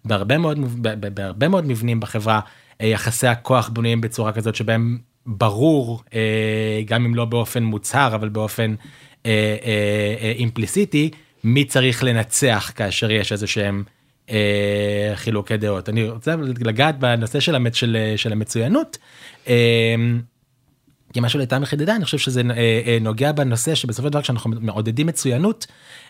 בהרבה 0.05 0.37
מאוד, 0.37 0.57
בהרבה 1.13 1.47
מאוד 1.47 1.65
מבנים 1.65 1.99
בחברה 1.99 2.39
יחסי 2.79 3.27
הכוח 3.27 3.69
בנויים 3.69 4.01
בצורה 4.01 4.31
כזאת 4.31 4.55
שבהם 4.55 4.97
ברור 5.25 6.03
גם 6.85 7.05
אם 7.05 7.15
לא 7.15 7.25
באופן 7.25 7.63
מוצהר 7.63 8.15
אבל 8.15 8.29
באופן 8.29 8.75
אה, 9.25 9.31
אה, 9.63 10.15
אה, 10.21 10.31
אימפליסיטי 10.31 11.09
מי 11.43 11.65
צריך 11.65 12.03
לנצח 12.03 12.71
כאשר 12.75 13.11
יש 13.11 13.31
איזה 13.31 13.47
שהם 13.47 13.83
אה, 14.29 15.11
חילוקי 15.15 15.57
דעות. 15.57 15.89
אני 15.89 16.09
רוצה 16.09 16.35
לגעת 16.59 16.99
בנושא 16.99 17.39
של, 17.39 17.55
המצ... 17.55 17.75
של, 17.75 18.13
של 18.15 18.31
המצוינות. 18.31 18.97
אה, 19.47 19.95
כי 21.13 21.19
מה 21.19 21.29
שלתמי 21.29 21.65
חידדה 21.65 21.95
אני 21.95 22.05
חושב 22.05 22.17
שזה 22.17 22.41
אה, 22.49 22.81
אה, 22.85 22.97
נוגע 23.01 23.31
בנושא 23.31 23.75
שבסופו 23.75 24.07
של 24.07 24.11
דבר 24.11 24.21
כשאנחנו 24.21 24.51
מעודדים 24.61 25.07
מצוינות 25.07 25.67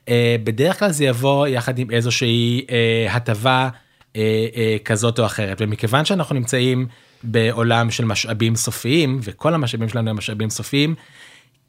אה, 0.10 0.36
בדרך 0.44 0.80
כלל 0.80 0.92
זה 0.92 1.06
יבוא 1.06 1.48
יחד 1.48 1.80
עם 1.80 1.92
איזושהי 1.92 2.66
אה, 2.70 3.16
הטבה 3.16 3.70
אה, 4.16 4.46
אה, 4.56 4.78
כזאת 4.86 5.20
או 5.20 5.26
אחרת 5.26 5.58
ומכיוון 5.62 6.06
שאנחנו 6.06 6.36
נמצאים 6.36 6.88
בעולם 7.24 7.92
של 7.92 8.06
משאבים 8.06 8.56
סופיים 8.56 9.20
וכל 9.24 9.54
המשאבים 9.54 9.90
שלנו 9.90 10.10
הם 10.10 10.18
משאבים 10.18 10.50
סופיים 10.50 10.96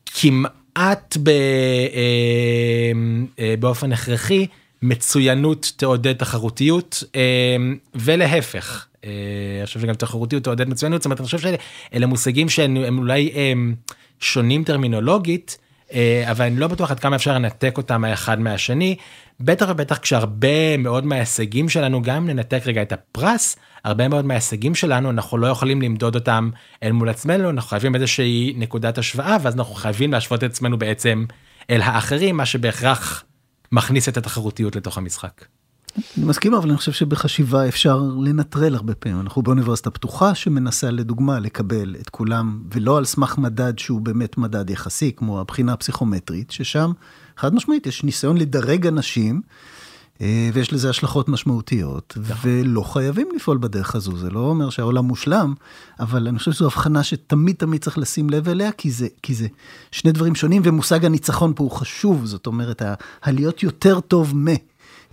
כמעט 0.07 0.53
ב, 1.23 1.29
אה, 1.29 2.93
אה, 3.39 3.55
באופן 3.61 3.93
הכרחי 3.93 4.47
מצוינות 4.83 5.73
תעודד 5.77 6.13
תחרותיות 6.13 7.05
אה, 7.15 7.57
ולהפך. 7.95 8.87
אני 9.05 9.67
חושב 9.67 9.81
שגם 9.81 9.95
תחרותיות 9.95 10.45
תעודד 10.45 10.69
מצוינות, 10.69 11.01
זאת 11.01 11.05
אומרת 11.05 11.21
אני 11.21 11.25
חושב 11.25 11.39
שאלה 11.39 12.07
מושגים 12.07 12.49
שהם 12.49 12.99
אולי 12.99 13.31
אה, 13.35 13.53
שונים 14.21 14.65
טרמינולוגית. 14.65 15.59
אה, 15.93 16.31
אבל 16.31 16.45
אני 16.45 16.57
לא 16.57 16.67
בטוח 16.67 16.91
עד 16.91 17.01
כמה 17.01 17.17
אפשר 17.17 17.35
לנתק 17.35 17.75
אותם 17.77 18.05
האחד 18.05 18.41
מהשני, 18.41 18.97
בטח 19.41 19.67
ובטח 19.69 19.99
כשהרבה 19.99 20.77
מאוד 20.77 21.07
מההישגים 21.07 21.69
שלנו, 21.69 22.03
גם 22.03 22.17
אם 22.17 22.27
ננתק 22.27 22.63
רגע 22.67 22.83
את 22.83 22.93
הפרס, 22.93 23.57
הרבה 23.85 24.09
מאוד 24.09 24.25
מההישגים 24.25 24.75
שלנו 24.75 25.11
אנחנו 25.11 25.39
לא 25.39 25.47
יכולים 25.47 25.83
למדוד 25.83 26.15
אותם 26.15 26.51
אל 26.83 26.93
מול 26.93 27.09
עצמנו, 27.09 27.51
אנחנו 27.51 27.71
חייבים 27.71 27.95
איזושהי 27.95 28.55
נקודת 28.57 28.99
השוואה, 28.99 29.37
ואז 29.43 29.55
אנחנו 29.55 29.75
חייבים 29.75 30.13
להשוות 30.13 30.45
את 30.45 30.51
עצמנו 30.51 30.79
בעצם 30.79 31.25
אל 31.71 31.81
האחרים, 31.81 32.37
מה 32.37 32.47
שבהכרח 32.47 33.25
מכניס 33.73 34.09
את 34.09 34.17
התחרותיות 34.17 34.77
לתוך 34.77 34.99
המשחק. 34.99 35.45
אני 36.19 36.25
מסכים, 36.25 36.55
אבל 36.55 36.69
אני 36.69 36.77
חושב 36.79 36.93
שבחשיבה 36.93 37.69
אפשר 37.69 38.01
לנטרל 38.25 38.75
הרבה 38.75 38.95
פעמים. 38.95 39.21
אנחנו 39.21 39.43
באוניברסיטה 39.43 39.91
פתוחה 39.91 40.35
שמנסה 40.35 40.91
לדוגמה 40.91 41.39
לקבל 41.41 41.97
את 42.01 42.09
כולם, 42.09 42.63
ולא 42.75 42.99
על 42.99 43.05
סמך 43.05 43.39
מדד 43.39 43.79
שהוא 43.79 44.01
באמת 44.01 44.39
מדד 44.39 44.71
יחסי, 44.71 45.13
כמו 45.17 45.41
הבחינה 45.41 45.73
הפסיכומטרית, 45.73 46.51
ששם 46.51 46.93
חד 47.37 47.55
משמעית 47.55 47.87
יש 47.87 48.05
ניסיון 48.05 48.37
לדרג 48.37 48.87
אנשים, 48.87 49.41
אה, 50.21 50.51
ויש 50.53 50.73
לזה 50.73 50.91
השלכות 50.91 51.29
משמעותיות, 51.29 52.19
נכון. 52.21 52.51
ולא 52.51 52.83
חייבים 52.83 53.29
לפעול 53.37 53.59
בדרך 53.59 53.95
הזו, 53.95 54.17
זה 54.17 54.31
לא 54.31 54.41
אומר 54.41 54.71
שהעולם 54.71 55.05
מושלם, 55.05 55.55
אבל 56.01 56.29
אני 56.29 56.39
חושב 56.39 56.53
שזו 56.53 56.67
הבחנה 56.67 57.03
שתמיד 57.03 57.57
תמיד 57.57 57.83
צריך 57.83 57.99
לשים 57.99 58.31
לב 58.31 58.49
אליה, 58.49 58.73
כי 58.73 58.91
זה, 58.91 59.09
כי 59.23 59.35
זה 59.35 59.47
שני 59.91 60.13
דברים 60.13 60.35
שונים, 60.35 60.63
ומושג 60.65 61.05
הניצחון 61.05 61.53
פה 61.57 61.65
הוא 61.65 61.71
חשוב, 61.71 62.27
זאת 62.27 62.47
אומרת, 62.47 62.83
הלהיות 63.23 63.63
יותר 63.63 64.01
טוב 64.01 64.37
מ... 64.37 64.49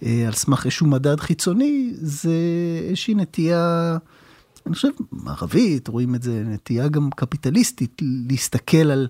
אה, 0.03 0.23
על 0.27 0.33
סמך 0.33 0.65
איזשהו 0.65 0.87
מדד 0.87 1.19
חיצוני, 1.19 1.93
זה 1.95 2.31
איזושהי 2.87 3.13
נטייה, 3.13 3.97
אני 4.65 4.75
חושב, 4.75 4.89
מערבית, 5.11 5.87
רואים 5.87 6.15
את 6.15 6.23
זה, 6.23 6.43
נטייה 6.45 6.87
גם 6.87 7.09
קפיטליסטית, 7.15 8.01
להסתכל 8.29 8.91
על, 8.91 9.07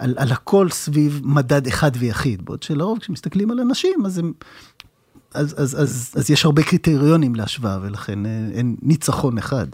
על, 0.00 0.14
על 0.16 0.32
הכל 0.32 0.68
סביב 0.70 1.20
מדד 1.24 1.66
אחד 1.66 1.90
ויחיד, 1.98 2.44
בעוד 2.44 2.62
שלרוב 2.62 2.98
כשמסתכלים 2.98 3.50
על 3.50 3.60
אנשים, 3.60 4.06
אז 4.06 4.18
הם... 4.18 4.32
אז, 5.34 5.54
אז, 5.58 5.82
אז, 5.82 6.14
אז 6.16 6.30
יש 6.30 6.44
הרבה 6.44 6.62
קריטריונים 6.62 7.34
להשוואה, 7.34 7.78
ולכן 7.82 8.26
אה, 8.26 8.48
אין 8.52 8.76
ניצחון 8.82 9.38
אחד. 9.38 9.66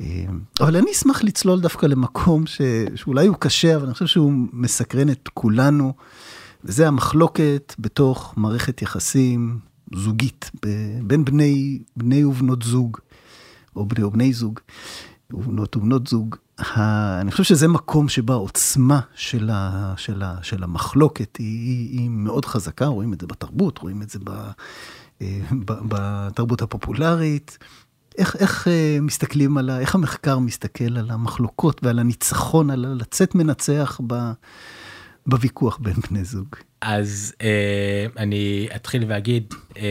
אה, 0.00 0.24
אבל 0.60 0.76
אני 0.76 0.92
אשמח 0.92 1.22
לצלול 1.22 1.60
דווקא 1.60 1.86
למקום 1.86 2.46
ש, 2.46 2.60
שאולי 2.94 3.26
הוא 3.26 3.36
קשה, 3.36 3.76
אבל 3.76 3.84
אני 3.84 3.92
חושב 3.92 4.06
שהוא 4.06 4.32
מסקרן 4.52 5.10
את 5.10 5.28
כולנו, 5.34 5.92
וזה 6.64 6.88
המחלוקת 6.88 7.74
בתוך 7.78 8.34
מערכת 8.36 8.82
יחסים 8.82 9.58
זוגית, 9.94 10.50
בין 11.02 11.24
בני, 11.24 11.78
בני 11.96 12.24
ובנות 12.24 12.62
זוג, 12.62 12.96
או 13.76 13.86
בני 13.86 14.04
ובני 14.04 14.32
זוג, 14.32 14.60
ובנות 15.30 15.76
ובנות 15.76 16.06
זוג. 16.06 16.36
אני 17.20 17.30
חושב 17.30 17.44
שזה 17.44 17.68
מקום 17.68 18.08
שבה 18.08 18.34
העוצמה 18.34 19.00
של, 19.14 19.50
ה, 19.52 19.94
של, 19.96 20.22
ה, 20.22 20.36
של 20.42 20.62
המחלוקת 20.62 21.36
היא, 21.36 21.98
היא 21.98 22.08
מאוד 22.10 22.44
חזקה, 22.44 22.86
רואים 22.86 23.12
את 23.12 23.20
זה 23.20 23.26
בתרבות, 23.26 23.78
רואים 23.78 24.02
את 24.02 24.10
זה 24.10 24.18
ב, 24.24 24.30
אה, 25.22 25.40
ב, 25.50 25.72
בתרבות 25.88 26.62
הפופולרית. 26.62 27.58
איך, 28.18 28.36
איך 28.36 28.68
אה, 28.68 28.98
מסתכלים 29.02 29.58
על 29.58 29.70
ה... 29.70 29.80
איך 29.80 29.94
המחקר 29.94 30.38
מסתכל 30.38 30.98
על 30.98 31.10
המחלוקות 31.10 31.80
ועל 31.84 31.98
הניצחון, 31.98 32.70
על 32.70 32.86
לצאת 32.98 33.34
מנצח 33.34 34.00
ב, 34.06 34.32
בוויכוח 35.30 35.78
בין 35.82 35.94
בני 36.10 36.24
זוג? 36.24 36.56
אז 36.80 37.34
אה, 37.42 38.06
אני 38.16 38.68
אתחיל 38.76 39.04
ואגיד 39.08 39.54
אה, 39.76 39.82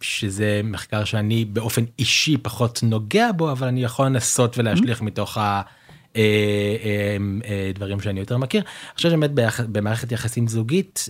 שזה 0.00 0.60
מחקר 0.64 1.04
שאני 1.04 1.44
באופן 1.44 1.84
אישי 1.98 2.36
פחות 2.38 2.80
נוגע 2.82 3.32
בו, 3.32 3.52
אבל 3.52 3.66
אני 3.66 3.84
יכול 3.84 4.06
לנסות 4.06 4.58
ולהשליך 4.58 5.00
mm-hmm. 5.00 5.04
מתוך 5.04 5.38
ה... 5.38 5.62
אה, 6.16 6.22
אה, 6.84 7.16
אה, 7.44 7.70
דברים 7.74 8.00
שאני 8.00 8.20
יותר 8.20 8.38
מכיר. 8.38 8.62
חושב 8.96 9.08
שבאמת 9.08 9.30
במערכת 9.72 10.12
יחסים 10.12 10.48
זוגית. 10.48 11.08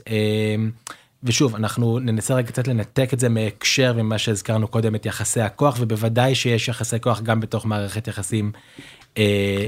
ושוב 1.26 1.54
אנחנו 1.54 1.98
ננסה 1.98 2.34
רגע 2.34 2.48
קצת 2.48 2.68
לנתק 2.68 3.14
את 3.14 3.20
זה 3.20 3.28
מהקשר 3.28 3.92
ממה 3.92 4.18
שהזכרנו 4.18 4.68
קודם 4.68 4.94
את 4.94 5.06
יחסי 5.06 5.40
הכוח 5.40 5.76
ובוודאי 5.80 6.34
שיש 6.34 6.68
יחסי 6.68 7.00
כוח 7.00 7.20
גם 7.20 7.40
בתוך 7.40 7.66
מערכת 7.66 8.08
יחסים 8.08 8.52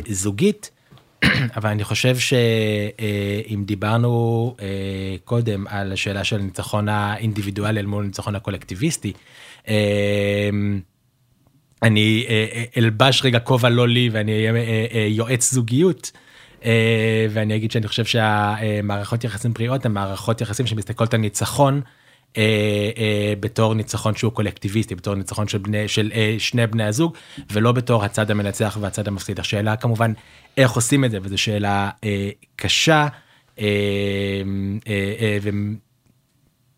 זוגית. 0.08 0.70
אבל 1.56 1.70
אני 1.70 1.84
חושב 1.84 2.18
שאם 2.18 3.60
אה, 3.60 3.64
דיברנו 3.64 4.54
אה, 4.60 4.66
קודם 5.24 5.66
על 5.68 5.92
השאלה 5.92 6.24
של 6.24 6.38
ניצחון 6.38 6.88
האינדיבידואלי 6.88 7.80
אל 7.80 7.86
מול 7.86 8.04
ניצחון 8.04 8.34
הקולקטיביסטי. 8.34 9.12
אה, 9.68 10.50
אני 11.82 12.26
אה, 12.28 12.64
אלבש 12.76 13.24
רגע 13.24 13.38
כובע 13.38 13.68
לא 13.68 13.88
לי 13.88 14.08
ואני 14.12 14.32
אהיה 14.32 14.54
אה, 14.54 14.86
אה, 14.94 15.06
יועץ 15.10 15.52
זוגיות. 15.52 16.12
אה, 16.64 17.26
ואני 17.30 17.56
אגיד 17.56 17.70
שאני 17.70 17.88
חושב 17.88 18.04
שהמערכות 18.04 19.24
יחסים 19.24 19.52
בריאות 19.52 19.86
הן 19.86 19.92
מערכות 19.92 20.40
יחסים 20.40 20.66
שמסתכלות 20.66 21.14
על 21.14 21.20
ניצחון 21.20 21.80
בתור 23.40 23.74
ניצחון 23.74 24.14
שהוא 24.14 24.32
קולקטיביסטי 24.32 24.94
בתור 24.94 25.14
ניצחון 25.14 25.48
של 25.48 25.58
בני 25.58 25.88
של 25.88 26.12
שני 26.38 26.66
בני 26.66 26.84
הזוג 26.84 27.16
ולא 27.52 27.72
בתור 27.72 28.04
הצד 28.04 28.30
המנצח 28.30 28.78
והצד 28.80 29.08
המפסיד 29.08 29.40
השאלה 29.40 29.76
כמובן 29.76 30.12
איך 30.56 30.72
עושים 30.72 31.04
את 31.04 31.10
זה 31.10 31.18
וזו 31.22 31.38
שאלה 31.38 31.90
קשה. 32.56 33.08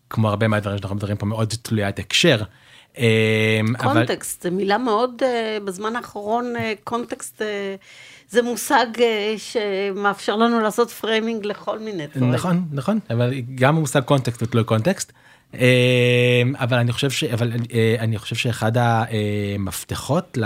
וכמו 0.07 0.29
הרבה 0.29 0.47
מהדברים 0.47 0.77
שאנחנו 0.77 0.95
מדברים 0.95 1.17
פה 1.17 1.25
מאוד 1.25 1.53
תלוית 1.61 1.99
הקשר. 1.99 2.41
קונטקסט 3.77 4.41
זה 4.41 4.51
מילה 4.51 4.77
מאוד 4.77 5.21
בזמן 5.65 5.95
האחרון 5.95 6.53
קונטקסט. 6.83 7.41
זה 8.29 8.41
מושג 8.41 8.85
אה, 8.99 9.35
שמאפשר 9.37 10.35
לנו 10.35 10.59
לעשות 10.59 10.91
framing 10.91 11.45
לכל 11.45 11.79
מיני 11.79 12.07
דברים. 12.07 12.31
נכון, 12.31 12.65
נכון, 12.71 12.99
אבל 13.09 13.33
גם 13.55 13.77
המושג 13.77 14.01
קונטקסט 14.01 14.41
הוא 14.41 14.47
תלוי 14.47 14.63
קונטקסט. 14.63 15.13
אה, 15.55 16.41
אבל 16.53 16.77
אני 16.77 16.91
חושב 16.91 17.09
ש... 17.09 17.23
אבל 17.23 17.51
אה, 17.73 17.95
אני 17.99 18.17
חושב 18.17 18.35
שאחד 18.35 18.71
המפתחות 18.75 20.37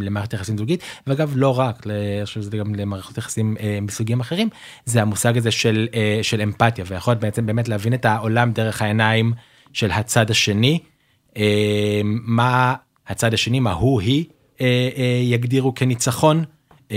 למערכת 0.00 0.32
יחסים 0.32 0.58
זוגית, 0.58 0.82
ואגב 1.06 1.32
לא 1.36 1.58
רק, 1.58 1.86
אני 1.86 2.24
חושב 2.24 2.42
שזה 2.42 2.56
גם 2.56 2.74
למערכות 2.74 3.18
יחסים 3.18 3.56
מסוגים 3.82 4.20
אחרים, 4.20 4.48
זה 4.84 5.02
המושג 5.02 5.36
הזה 5.36 5.50
של, 5.50 5.88
של 6.22 6.40
אמפתיה, 6.40 6.84
ויכול 6.88 7.14
בעצם 7.14 7.46
באמת 7.46 7.68
להבין 7.68 7.94
את 7.94 8.04
העולם 8.04 8.52
דרך 8.52 8.82
העיניים 8.82 9.32
של 9.72 9.90
הצד 9.90 10.30
השני, 10.30 10.78
מה 12.04 12.74
הצד 13.08 13.34
השני, 13.34 13.60
מה 13.60 13.72
הוא 13.72 14.00
היא. 14.00 14.24
אה, 14.62 14.88
אה, 14.96 15.20
יגדירו 15.22 15.74
כניצחון. 15.74 16.44
אה, 16.92 16.96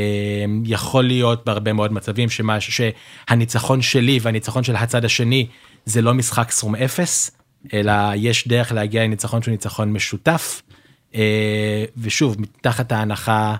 יכול 0.65 1.03
להיות 1.03 1.45
בהרבה 1.45 1.73
מאוד 1.73 1.93
מצבים 1.93 2.29
שמה, 2.29 2.57
שהניצחון 2.59 3.81
שלי 3.81 4.19
והניצחון 4.21 4.63
של 4.63 4.75
הצד 4.75 5.05
השני 5.05 5.47
זה 5.85 6.01
לא 6.01 6.13
משחק 6.13 6.51
סכום 6.51 6.75
אפס, 6.75 7.31
אלא 7.73 7.93
יש 8.15 8.47
דרך 8.47 8.71
להגיע 8.71 9.03
לניצחון 9.03 9.41
שהוא 9.41 9.51
ניצחון 9.51 9.93
משותף. 9.93 10.61
ושוב, 11.97 12.41
מתחת 12.41 12.91
ההנחה, 12.91 13.55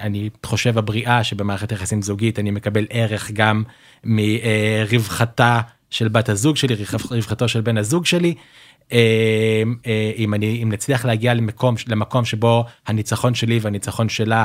אני 0.00 0.30
חושב 0.46 0.78
הבריאה 0.78 1.24
שבמערכת 1.24 1.72
יחסים 1.72 2.02
זוגית 2.02 2.38
אני 2.38 2.50
מקבל 2.50 2.86
ערך 2.90 3.30
גם 3.30 3.62
מרווחתה 4.04 5.60
של 5.90 6.08
בת 6.08 6.28
הזוג 6.28 6.56
שלי, 6.56 6.74
רווחתו 7.10 7.48
של 7.48 7.60
בן 7.60 7.78
הזוג 7.78 8.06
שלי. 8.06 8.34
אה, 8.92 9.62
אה, 9.86 10.12
אם 10.16 10.34
אני 10.34 10.62
אם 10.62 10.72
נצליח 10.72 11.04
להגיע 11.04 11.34
למקום 11.34 11.74
למקום 11.88 12.24
שבו 12.24 12.64
הניצחון 12.86 13.34
שלי 13.34 13.58
והניצחון 13.62 14.08
שלה 14.08 14.44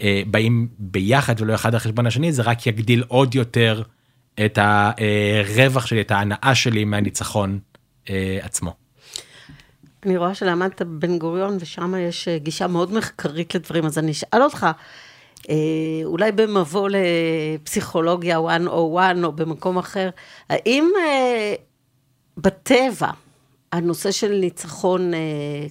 אה, 0.00 0.22
באים 0.26 0.68
ביחד 0.78 1.34
ולא 1.38 1.54
אחד 1.54 1.74
על 1.74 1.80
חשבון 1.80 2.06
השני 2.06 2.32
זה 2.32 2.42
רק 2.42 2.66
יגדיל 2.66 3.04
עוד 3.08 3.34
יותר 3.34 3.82
את 4.44 4.58
הרווח 4.62 5.86
שלי 5.86 6.00
את 6.00 6.10
ההנאה 6.10 6.54
שלי 6.54 6.84
מהניצחון 6.84 7.58
עצמו. 8.40 8.74
אני 10.06 10.16
רואה 10.16 10.34
שלמדת 10.34 10.82
בן 10.82 11.18
גוריון 11.18 11.56
ושם 11.60 11.94
יש 12.08 12.28
גישה 12.28 12.66
מאוד 12.66 12.92
מחקרית 12.92 13.54
לדברים 13.54 13.84
אז 13.84 13.98
אני 13.98 14.10
אשאל 14.10 14.42
אותך. 14.42 14.66
אולי 16.04 16.32
במבוא 16.32 16.88
לפסיכולוגיה 16.92 18.40
101 18.40 19.16
או 19.22 19.32
במקום 19.32 19.78
אחר, 19.78 20.10
האם 20.48 20.88
בטבע 22.36 23.10
הנושא 23.72 24.10
של 24.10 24.32
ניצחון 24.32 25.14
אה, 25.14 25.18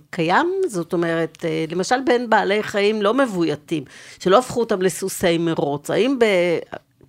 קיים, 0.09 0.61
זאת 0.67 0.93
אומרת, 0.93 1.45
אה, 1.45 1.65
למשל 1.71 1.95
בין 2.05 2.29
בעלי 2.29 2.63
חיים 2.63 3.01
לא 3.01 3.13
מבויתים, 3.13 3.83
שלא 4.19 4.37
הפכו 4.37 4.59
אותם 4.59 4.81
לסוסי 4.81 5.37
מרוץ, 5.37 5.89
האם 5.89 6.19
ב... 6.19 6.25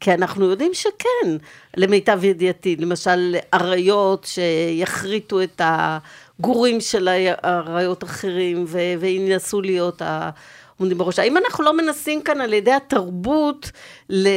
כי 0.00 0.14
אנחנו 0.14 0.50
יודעים 0.50 0.74
שכן, 0.74 1.36
למיטב 1.76 2.24
ידיעתי, 2.24 2.76
למשל 2.76 3.36
אריות 3.54 4.26
שיחריטו 4.28 5.42
את 5.42 5.60
הגורים 5.64 6.80
של 6.80 7.08
אריות 7.44 8.04
אחרים 8.04 8.64
ו... 8.68 8.78
וינסו 9.00 9.60
להיות 9.60 10.02
העומדים 10.04 10.98
בראש. 10.98 11.18
האם 11.18 11.36
אנחנו 11.36 11.64
לא 11.64 11.76
מנסים 11.76 12.22
כאן 12.22 12.40
על 12.40 12.52
ידי 12.52 12.72
התרבות 12.72 13.70
ל... 14.10 14.28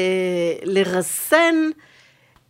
לרסן 0.64 1.56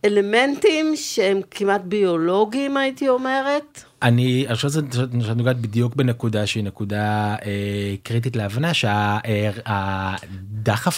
אלמנטים 0.04 0.96
שהם 0.96 1.40
כמעט 1.50 1.80
ביולוגיים, 1.84 2.76
הייתי 2.76 3.08
אומרת? 3.08 3.85
אני 4.02 4.46
חושב 4.54 4.68
שאת 4.70 5.14
נוגעת 5.36 5.60
בדיוק 5.60 5.94
בנקודה 5.94 6.46
שהיא 6.46 6.64
נקודה 6.64 7.36
אה, 7.44 7.94
קריטית 8.02 8.36
להבנה 8.36 8.74
שהדחף 8.74 9.00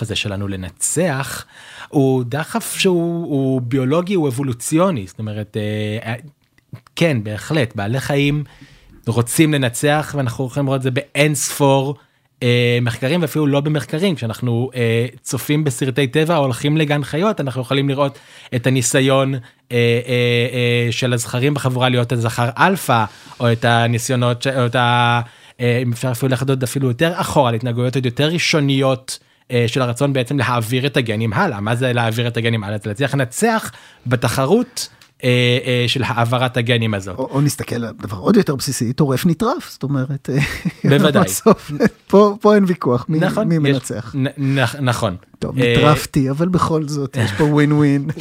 הזה 0.02 0.16
שלנו 0.16 0.48
לנצח 0.48 1.44
הוא 1.88 2.24
דחף 2.26 2.76
שהוא 2.78 3.60
ביולוגי 3.60 4.14
הוא 4.14 4.28
אבולוציוני 4.28 5.06
זאת 5.06 5.18
אומרת 5.18 5.56
אה, 5.56 6.14
כן 6.96 7.24
בהחלט 7.24 7.76
בעלי 7.76 8.00
חיים 8.00 8.44
רוצים 9.08 9.54
לנצח 9.54 10.14
ואנחנו 10.18 10.46
יכולים 10.46 10.66
לראות 10.66 10.78
את 10.78 10.82
זה 10.82 10.90
באין 10.90 11.34
ספור. 11.34 11.94
אה, 12.42 12.78
מחקרים 12.82 13.22
ואפילו 13.22 13.46
לא 13.46 13.60
במחקרים 13.60 14.14
כשאנחנו 14.14 14.70
אה, 14.74 15.06
צופים 15.22 15.64
בסרטי 15.64 16.06
טבע 16.06 16.36
הולכים 16.36 16.76
לגן 16.76 17.04
חיות 17.04 17.40
אנחנו 17.40 17.60
יכולים 17.62 17.88
לראות 17.88 18.18
את 18.54 18.66
הניסיון 18.66 19.34
אה, 19.34 19.40
אה, 19.72 19.78
אה, 20.52 20.92
של 20.92 21.12
הזכרים 21.12 21.54
בחבורה 21.54 21.88
להיות 21.88 22.12
הזכר 22.12 22.48
אלפא 22.58 23.04
או 23.40 23.52
את 23.52 23.64
הניסיונות 23.64 24.46
או 24.46 24.66
את 24.66 24.74
ה... 24.74 25.20
אה, 25.60 25.78
אם 25.82 25.92
אפשר 25.92 26.10
אפילו 26.10 26.32
לחדוד 26.32 26.62
אפילו 26.62 26.88
יותר 26.88 27.12
אחורה 27.14 27.50
להתנהגויות 27.50 27.94
עוד 27.94 28.06
יותר 28.06 28.28
ראשוניות. 28.28 29.18
אה, 29.50 29.64
של 29.66 29.82
הרצון 29.82 30.12
בעצם 30.12 30.38
להעביר 30.38 30.86
את 30.86 30.96
הגנים 30.96 31.32
הלאה 31.32 31.60
מה 31.60 31.74
זה 31.74 31.92
להעביר 31.92 32.28
את 32.28 32.36
הגנים 32.36 32.64
הלאה 32.64 32.78
זה 32.78 32.88
להצליח 32.88 33.14
לנצח 33.14 33.70
בתחרות 34.06 34.88
של 35.86 36.02
העברת 36.06 36.56
הגנים 36.56 36.94
הזאת. 36.94 37.18
או, 37.18 37.28
או 37.30 37.40
נסתכל 37.40 37.84
על 37.84 37.94
דבר 38.02 38.16
עוד 38.16 38.36
יותר 38.36 38.56
בסיסי, 38.56 38.92
טורף 38.92 39.26
נטרף, 39.26 39.70
זאת 39.70 39.82
אומרת, 39.82 40.30
אה, 40.30 40.38
בוודאי. 40.84 41.24
בסוף, 41.28 41.72
פה, 42.06 42.36
פה 42.40 42.54
אין 42.54 42.64
ויכוח, 42.66 43.06
מי, 43.08 43.18
נכון, 43.18 43.48
מי 43.48 43.54
יש, 43.54 43.60
מנצח. 43.60 44.14
נ, 44.38 44.58
נכון. 44.80 45.16
טוב, 45.38 45.58
נטרפתי, 45.58 46.30
אבל 46.30 46.48
בכל 46.48 46.88
זאת, 46.88 47.16
יש 47.24 47.32
פה 47.32 47.44
ווין 47.44 47.72
ווין. 47.72 48.08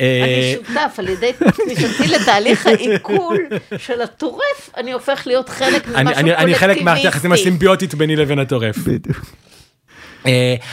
אני 0.00 0.54
שותף 0.54 0.98
על 0.98 1.08
ידי 1.08 1.32
כניסתי 1.32 2.08
לתהליך 2.08 2.66
העיכול 2.66 3.38
של 3.76 4.02
הטורף, 4.02 4.70
אני 4.76 4.92
הופך 4.92 5.22
להיות 5.26 5.48
חלק 5.48 5.88
ממשהו 5.88 6.04
קולקטיביסטי. 6.04 6.34
אני 6.34 6.54
חלק 6.54 6.82
מהיחסים 6.82 7.32
הסימביוטית 7.32 7.94
ביני 7.94 8.16
לבין 8.16 8.38
הטורף. 8.38 8.78
בדיוק. 8.78 9.20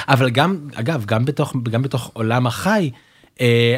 אבל 0.08 0.30
גם, 0.30 0.58
אגב, 0.74 1.06
גם 1.06 1.26
בתוך, 1.26 1.54
גם 1.64 1.82
בתוך 1.82 2.12
עולם 2.14 2.48
החי, 2.48 2.90
אה, 2.94 3.05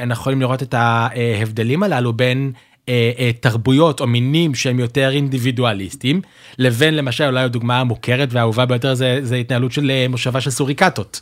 אנחנו 0.04 0.22
יכולים 0.22 0.41
לראות 0.41 0.63
את 0.63 0.74
ההבדלים 0.74 1.84
הללו 1.84 2.13
בין 2.13 2.52
אה, 2.89 3.12
אה, 3.20 3.32
תרבויות 3.39 4.00
או 4.00 4.08
מינים 4.08 4.56
שהם 4.56 4.80
יותר 4.80 5.10
אינדיבידואליסטים 5.12 6.22
לבין 6.58 6.96
למשל 6.96 7.24
אולי 7.24 7.43
הדוגמה 7.43 7.80
המוכרת 7.80 8.30
והאהובה 8.32 8.65
ביותר 8.65 8.93
זה, 8.93 9.20
זה 9.22 9.36
התנהלות 9.36 9.72
של 9.72 9.91
מושבה 10.10 10.41
של 10.41 10.50
סוריקטות. 10.50 11.22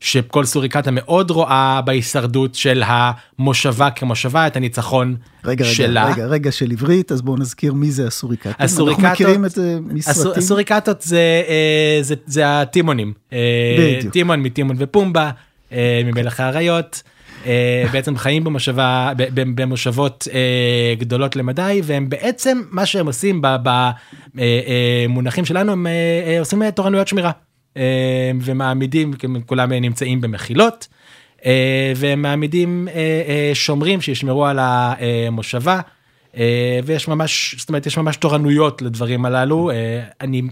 שכל 0.00 0.44
סוריקטה 0.44 0.90
מאוד 0.90 1.30
רואה 1.30 1.80
בהישרדות 1.84 2.54
של 2.54 2.82
המושבה 2.86 3.90
כמושבה 3.90 4.46
את 4.46 4.56
הניצחון 4.56 5.16
רגע, 5.44 5.64
שלה. 5.64 6.04
רגע, 6.04 6.14
רגע, 6.14 6.26
רגע 6.26 6.52
של 6.52 6.70
עברית, 6.70 7.12
אז 7.12 7.22
בואו 7.22 7.36
נזכיר 7.36 7.72
מי 7.74 7.90
זה 7.90 8.06
הסוריקטים. 8.06 8.52
הסוריקטות, 8.58 9.04
אנחנו 9.04 9.24
מכירים 9.24 9.44
את 9.44 9.50
זה 9.50 9.78
מסרטים. 9.82 10.32
הסוריקטות 10.36 11.02
זה, 11.02 11.42
אה, 11.48 11.98
זה, 12.02 12.14
זה 12.26 12.60
הטימונים. 12.60 13.12
אה, 13.32 13.96
בדיוק. 13.98 14.12
טימון 14.12 14.42
מטימון 14.42 14.76
ופומבה, 14.78 15.30
אה, 15.72 16.02
ממלך 16.04 16.40
האריות. 16.40 17.02
אה, 17.46 17.84
בעצם 17.92 18.16
חיים 18.16 18.44
במושבה, 18.44 19.12
במושבות 19.34 20.28
אה, 20.32 20.94
גדולות 20.98 21.36
למדי, 21.36 21.80
והם 21.84 22.08
בעצם, 22.08 22.62
מה 22.70 22.86
שהם 22.86 23.06
עושים 23.06 23.42
במונחים 24.34 25.44
שלנו, 25.44 25.72
הם 25.72 25.86
עושים 26.38 26.70
תורנויות 26.70 27.08
שמירה. 27.08 27.30
ומעמידים, 28.40 29.12
כולם 29.46 29.72
נמצאים 29.72 30.20
במחילות, 30.20 30.88
והם 31.96 32.22
מעמידים 32.22 32.88
שומרים 33.54 34.00
שישמרו 34.00 34.46
על 34.46 34.58
המושבה. 34.60 35.80
ויש 36.84 37.08
ממש, 37.08 37.54
זאת 37.58 37.68
אומרת, 37.68 37.86
יש 37.86 37.98
ממש 37.98 38.16
תורנויות 38.16 38.82
לדברים 38.82 39.24
הללו. 39.24 39.70
אני 40.20 40.42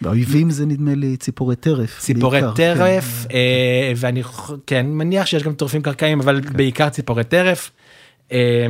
באויבים 0.00 0.50
זה 0.50 0.66
נדמה 0.66 0.94
לי 0.94 1.16
ציפורי 1.16 1.56
טרף. 1.56 2.00
ציפורי 2.00 2.40
בעיקר, 2.40 2.54
טרף, 2.54 3.26
אה, 3.32 3.92
ואני 3.96 4.22
כן 4.66 4.86
מניח 4.86 5.26
שיש 5.26 5.42
גם 5.42 5.52
טורפים 5.52 5.82
קרקעיים, 5.82 6.20
אבל 6.20 6.40
בעיקר 6.40 6.88
ציפורי 6.88 7.24
טרף. 7.24 7.70
אה, 8.32 8.66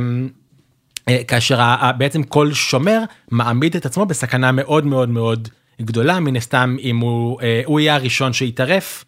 אה, 1.09 1.23
כאשר 1.27 1.59
בעצם 1.97 2.23
כל 2.23 2.53
שומר 2.53 2.99
מעמיד 3.31 3.75
את 3.75 3.85
עצמו 3.85 4.05
בסכנה 4.05 4.51
מאוד 4.51 4.85
מאוד 4.85 5.09
מאוד 5.09 5.49
גדולה, 5.81 6.19
מן 6.19 6.35
הסתם 6.35 6.75
אם 6.81 6.97
הוא, 6.97 7.39
הוא 7.65 7.79
יהיה 7.79 7.95
הראשון 7.95 8.33
שיטרף, 8.33 9.05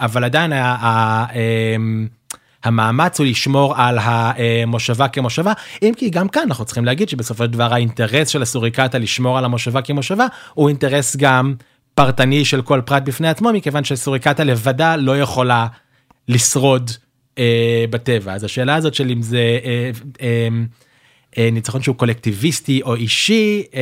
אבל 0.00 0.24
עדיין 0.24 0.52
המאמץ 2.66 3.18
הוא 3.18 3.26
לשמור 3.26 3.74
על 3.76 3.98
המושבה 4.00 5.08
כמושבה, 5.08 5.52
אם 5.82 5.92
כי 5.96 6.10
גם 6.10 6.28
כאן 6.28 6.42
אנחנו 6.42 6.64
צריכים 6.64 6.84
להגיד 6.84 7.08
שבסופו 7.08 7.44
של 7.44 7.50
דבר 7.50 7.74
האינטרס 7.74 8.28
של 8.28 8.42
הסוריקטה 8.42 8.98
לשמור 8.98 9.38
על 9.38 9.44
המושבה 9.44 9.82
כמושבה 9.82 10.26
הוא 10.54 10.68
אינטרס 10.68 11.16
גם 11.16 11.54
פרטני 11.94 12.44
של 12.44 12.62
כל 12.62 12.80
פרט 12.84 13.02
בפני 13.02 13.28
עצמו, 13.28 13.52
מכיוון 13.52 13.84
שסוריקטה 13.84 14.44
לבדה 14.44 14.96
לא 14.96 15.18
יכולה 15.18 15.66
לשרוד 16.28 16.90
אה, 17.38 17.84
בטבע. 17.90 18.34
אז 18.34 18.44
השאלה 18.44 18.74
הזאת 18.74 18.94
של 18.94 19.10
אם 19.10 19.22
זה 19.22 19.58
אה, 19.64 19.90
אה, 20.22 20.48
אה, 21.38 21.48
ניצחון 21.52 21.82
שהוא 21.82 21.96
קולקטיביסטי 21.96 22.82
או 22.82 22.94
אישי, 22.94 23.62
אה, 23.74 23.80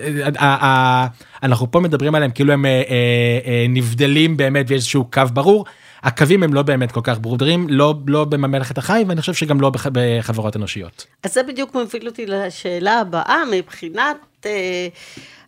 אה, 0.00 0.28
אה, 0.40 0.56
אה, 0.62 1.06
אנחנו 1.42 1.70
פה 1.70 1.80
מדברים 1.80 2.14
עליהם 2.14 2.30
כאילו 2.30 2.52
הם 2.52 2.64
נבדלים 3.68 4.36
באמת 4.36 4.66
ויש 4.68 4.76
איזשהו 4.76 5.04
קו 5.12 5.22
ברור. 5.32 5.64
הקווים 6.02 6.42
הם 6.42 6.54
לא 6.54 6.62
באמת 6.62 6.92
כל 6.92 7.00
כך 7.04 7.18
ברורים, 7.20 7.66
לא, 7.70 7.94
לא 8.06 8.24
בממלכת 8.24 8.78
החיים, 8.78 9.08
ואני 9.08 9.20
חושב 9.20 9.34
שגם 9.34 9.60
לא 9.60 9.70
בח, 9.70 9.86
בחברות 9.92 10.56
אנושיות. 10.56 11.06
אז 11.22 11.34
זה 11.34 11.42
בדיוק 11.42 11.74
מוביל 11.74 12.08
אותי 12.08 12.26
לשאלה 12.26 13.00
הבאה, 13.00 13.42
מבחינת 13.52 14.16
אה, 14.46 14.88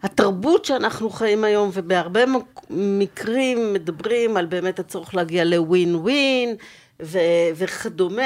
התרבות 0.02 0.64
שאנחנו 0.64 1.10
חיים 1.10 1.44
היום, 1.44 1.70
ובהרבה 1.72 2.26
מק- 2.26 2.60
מקרים 2.70 3.72
מדברים 3.72 4.36
על 4.36 4.46
באמת 4.46 4.78
הצורך 4.78 5.14
להגיע 5.14 5.44
לווין 5.44 5.94
ווין 5.94 6.54
וכדומה, 7.56 8.22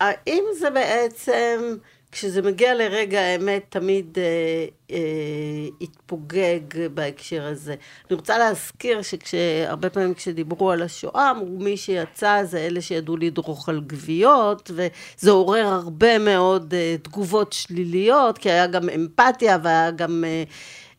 האם 0.00 0.44
זה 0.58 0.70
בעצם, 0.70 1.76
כשזה 2.12 2.42
מגיע 2.42 2.74
לרגע 2.74 3.20
האמת, 3.20 3.64
תמיד 3.68 4.18
אה, 4.18 4.66
אה, 4.90 5.68
יתפוגג 5.80 6.60
בהקשר 6.94 7.46
הזה? 7.46 7.74
אני 8.10 8.16
רוצה 8.16 8.38
להזכיר 8.38 9.00
שהרבה 9.24 9.90
פעמים 9.90 10.14
כשדיברו 10.14 10.70
על 10.70 10.82
השואה, 10.82 11.30
אמרו 11.30 11.58
מי 11.58 11.76
שיצא 11.76 12.44
זה 12.44 12.58
אלה 12.58 12.80
שידעו 12.80 13.16
לדרוך 13.16 13.68
על 13.68 13.80
גוויות, 13.80 14.70
וזה 14.74 15.30
עורר 15.30 15.66
הרבה 15.66 16.18
מאוד 16.18 16.74
אה, 16.74 16.96
תגובות 17.02 17.52
שליליות, 17.52 18.38
כי 18.38 18.50
היה 18.50 18.66
גם 18.66 18.88
אמפתיה 18.88 19.58
והיה 19.62 19.90
גם 19.90 20.24
אה, 20.26 20.44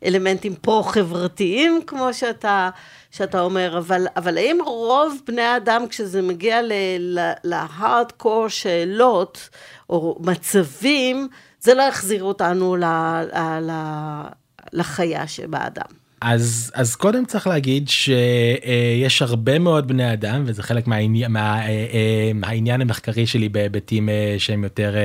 אלמנטים 0.05 0.55
פרו-חברתיים, 0.55 1.81
כמו 1.88 2.13
שאתה, 2.13 2.69
שאתה 3.12 3.41
אומר, 3.41 3.77
אבל, 3.77 4.07
אבל 4.15 4.38
האם 4.38 4.57
רוב 4.65 5.21
בני 5.27 5.41
האדם, 5.41 5.88
כשזה 5.89 6.21
מגיע 6.21 6.59
להארדקור 7.43 8.47
שאלות, 8.47 9.49
או 9.89 10.17
מצבים, 10.19 11.27
זה 11.59 11.73
לא 11.73 11.81
יחזיר 11.81 12.23
אותנו 12.23 12.75
ל, 12.75 12.83
ל, 12.83 13.59
ל, 13.62 13.71
לחיה 14.73 15.27
שבאדם. 15.27 15.99
אז, 16.21 16.71
אז 16.75 16.95
קודם 16.95 17.25
צריך 17.25 17.47
להגיד 17.47 17.89
שיש 17.89 19.21
הרבה 19.21 19.59
מאוד 19.59 19.88
בני 19.88 20.13
אדם, 20.13 20.43
וזה 20.45 20.63
חלק 20.63 20.88
מהעניין, 20.88 21.31
מה, 21.31 21.62
אה, 21.62 21.67
אה, 21.67 22.31
העניין 22.43 22.81
המחקרי 22.81 23.27
שלי 23.27 23.49
בהיבטים 23.49 24.09
אה, 24.09 24.35
שהם 24.38 24.63
יותר 24.63 24.95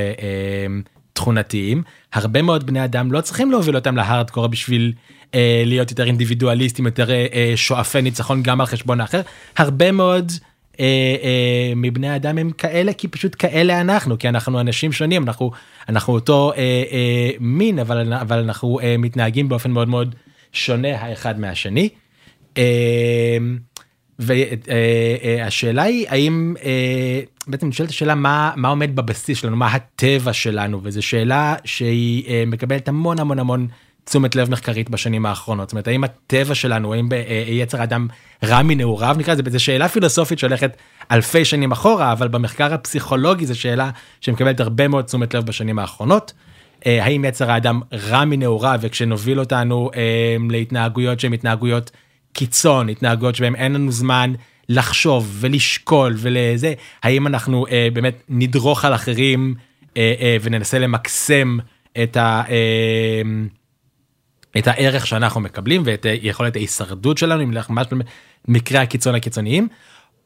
תכונתיים. 1.15 1.83
הרבה 2.13 2.43
מאוד 2.43 2.67
בני 2.67 2.85
אדם 2.85 3.13
לא 3.13 3.21
צריכים 3.21 3.51
להוביל 3.51 3.77
אותם 3.77 3.97
להארדקור 3.97 4.47
בשביל 4.47 4.93
אה, 5.35 5.63
להיות 5.67 5.91
יותר 5.91 6.07
אינדיבידואליסטים, 6.07 6.87
יותר 6.87 7.11
אה, 7.11 7.27
אה, 7.33 7.53
שואפי 7.57 8.03
ניצחון 8.03 8.43
גם 8.43 8.61
על 8.61 8.67
חשבון 8.67 9.01
האחר. 9.01 9.21
הרבה 9.57 9.93
מאוד 9.93 10.33
אה, 10.81 10.85
אה, 11.23 11.73
מבני 11.77 12.17
אדם 12.17 12.39
הם 12.39 12.51
כאלה 12.51 12.93
כי 12.93 13.09
פשוט 13.09 13.37
כאלה 13.39 13.81
אנחנו 13.81 14.19
כי 14.19 14.29
אנחנו 14.29 14.61
אנשים 14.61 14.93
שונים 14.93 15.23
אנחנו 15.23 15.51
אנחנו 15.89 16.15
אותו 16.15 16.53
אה, 16.53 16.59
אה, 16.93 17.31
מין 17.41 17.79
אבל 17.79 18.13
אבל 18.13 18.39
אנחנו 18.39 18.81
אה, 18.81 18.97
מתנהגים 18.99 19.49
באופן 19.49 19.71
מאוד 19.71 19.89
מאוד 19.89 20.15
שונה 20.53 21.01
האחד 21.01 21.41
מהשני. 21.41 21.89
והשאלה 24.19 25.83
היא 25.83 26.07
האם 26.09 26.55
אה, 26.65 27.21
בעצם 27.47 27.69
נשאלת 27.69 27.91
השאלה 27.91 28.15
מה 28.15 28.53
מה 28.57 28.69
עומד 28.69 28.97
בבסיס 28.97 29.39
שלנו 29.39 29.57
מה 29.57 29.67
הטבע 29.67 30.33
שלנו 30.33 30.81
וזו 30.83 31.03
שאלה 31.03 31.55
שהיא 31.65 32.29
אה, 32.29 32.45
מקבלת 32.47 32.89
המון 32.89 33.19
המון 33.19 33.39
המון 33.39 33.69
תשומת 34.05 34.37
לב 34.37 34.51
מחקרית 34.51 34.91
בשנים 34.91 35.27
האחרונות 35.27 35.69
זאת 35.69 35.73
אומרת 35.73 35.89
האם 35.89 36.05
הטבע 36.05 36.55
שלנו 36.55 36.95
האם 36.95 37.09
אה, 37.13 37.45
יצר 37.49 37.83
אדם 37.83 38.09
רע 38.45 38.63
מנעוריו 38.63 39.17
נקרא 39.19 39.35
לזה 39.35 39.43
זו 39.51 39.65
שאלה 39.65 39.89
פילוסופית 39.89 40.39
שהולכת 40.39 40.77
אלפי 41.11 41.45
שנים 41.45 41.73
אחורה 41.73 42.13
אבל 42.13 42.29
במחקר 42.29 42.75
הפסיכולוגי 42.75 43.47
זו 43.47 43.61
שאלה 43.61 43.91
שמקבלת 44.21 44.61
הרבה 44.61 44.89
מאוד 44.89 45.05
תשומת 45.05 45.35
לב 45.35 45.47
בשנים 45.47 45.79
האחרונות. 45.79 46.33
אה, 46.87 47.05
האם 47.05 47.25
יצר 47.25 47.51
האדם 47.51 47.81
רע 47.93 48.25
מנעוריו 48.25 48.79
וכשנוביל 48.83 49.41
אותנו 49.41 49.91
אה, 49.97 50.37
להתנהגויות 50.51 51.21
שהן 51.21 51.33
התנהגויות 51.33 51.91
קיצון 52.35 52.89
התנהגויות 52.89 53.35
שבהן 53.35 53.55
אין 53.55 53.73
לנו 53.73 53.93
זמן 53.93 54.33
לחשוב 54.69 55.37
ולשקול 55.41 56.15
ולזה 56.17 56.75
האם 57.03 57.27
אנחנו 57.27 57.67
אה, 57.67 57.89
באמת 57.93 58.23
נדרוך 58.29 58.85
על 58.85 58.95
אחרים 58.95 59.55
אה, 59.97 60.15
אה, 60.21 60.37
וננסה 60.43 60.79
למקסם 60.79 61.59
את 62.03 62.17
ה... 62.17 62.43
אה, 62.49 63.23
את 64.59 64.67
הערך 64.67 65.07
שאנחנו 65.07 65.41
מקבלים 65.41 65.83
ואת 65.85 66.07
יכולת 66.23 66.57
ההישרדות 66.57 67.19
שלנו 67.19 67.43
אם 67.43 67.51
נלך 67.51 67.71
ממש 67.71 67.87
במקרי 68.49 68.79
הקיצון 68.79 69.15
הקיצוניים. 69.15 69.69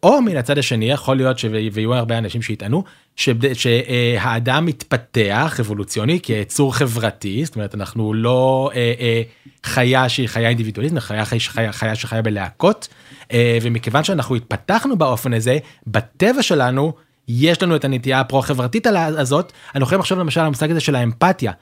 או 0.03 0.23
מן 0.23 0.37
הצד 0.37 0.59
השני 0.59 0.91
יכול 0.91 1.17
להיות 1.17 1.37
ויהיו 1.73 1.95
הרבה 1.95 2.19
אנשים 2.19 2.43
שיטענו 2.43 2.85
שהאדם 3.17 4.67
מתפתח 4.67 5.57
אבולוציוני 5.61 6.21
כיצור 6.21 6.75
חברתי 6.75 7.45
זאת 7.45 7.55
אומרת 7.55 7.75
אנחנו 7.75 8.15
לא 8.15 8.71
אה, 8.75 8.93
אה, 9.01 9.23
חיה 9.65 10.09
שהיא 10.09 10.29
חיה 10.29 10.49
אינדיבידואלית 10.49 10.93
חיה, 10.99 11.25
חיה, 11.25 11.73
חיה 11.73 11.95
שחיה 11.95 12.23
בלהקות 12.23 12.89
אה, 13.33 13.59
ומכיוון 13.63 14.05
שאנחנו 14.05 14.35
התפתחנו 14.35 14.97
באופן 14.97 15.33
הזה 15.33 15.59
בטבע 15.87 16.43
שלנו 16.43 16.93
יש 17.29 17.63
לנו 17.63 17.77
את 17.77 17.85
הנטייה 17.85 18.21
הפרו 18.21 18.43
חברתית 18.43 18.87
הזאת 18.87 19.53
אנחנו 19.67 19.83
יכולים 19.83 20.01
לחשוב 20.01 20.19
למשל 20.19 20.41
על 20.41 20.47
המושג 20.47 20.71
הזה 20.71 20.81
של 20.81 20.95
האמפתיה. 20.95 21.53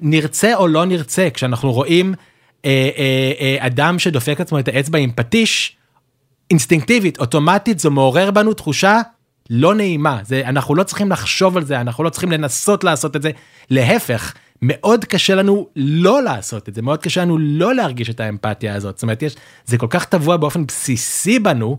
נרצה 0.00 0.54
או 0.54 0.68
לא 0.68 0.84
נרצה 0.84 1.28
כשאנחנו 1.34 1.72
רואים 1.72 2.14
אה, 2.64 2.90
אה, 2.98 3.32
אה, 3.40 3.66
אדם 3.66 3.98
שדופק 3.98 4.40
עצמו 4.40 4.58
את 4.58 4.68
האצבע 4.68 4.98
עם 4.98 5.10
פטיש 5.16 5.76
אינסטינקטיבית 6.50 7.18
אוטומטית 7.20 7.78
זה 7.78 7.90
מעורר 7.90 8.30
בנו 8.30 8.54
תחושה 8.54 9.00
לא 9.50 9.74
נעימה 9.74 10.20
זה 10.22 10.42
אנחנו 10.44 10.74
לא 10.74 10.82
צריכים 10.82 11.10
לחשוב 11.10 11.56
על 11.56 11.64
זה 11.64 11.80
אנחנו 11.80 12.04
לא 12.04 12.10
צריכים 12.10 12.32
לנסות 12.32 12.84
לעשות 12.84 13.16
את 13.16 13.22
זה 13.22 13.30
להפך 13.70 14.34
מאוד 14.62 15.04
קשה 15.04 15.34
לנו 15.34 15.68
לא 15.76 16.22
לעשות 16.22 16.68
את 16.68 16.74
זה 16.74 16.82
מאוד 16.82 17.02
קשה 17.02 17.20
לנו 17.20 17.38
לא 17.38 17.74
להרגיש 17.74 18.10
את 18.10 18.20
האמפתיה 18.20 18.74
הזאת 18.74 18.96
זאת 18.96 19.02
אומרת 19.02 19.22
יש 19.22 19.36
זה 19.64 19.78
כל 19.78 19.86
כך 19.90 20.04
טבוע 20.04 20.36
באופן 20.36 20.66
בסיסי 20.66 21.38
בנו. 21.38 21.78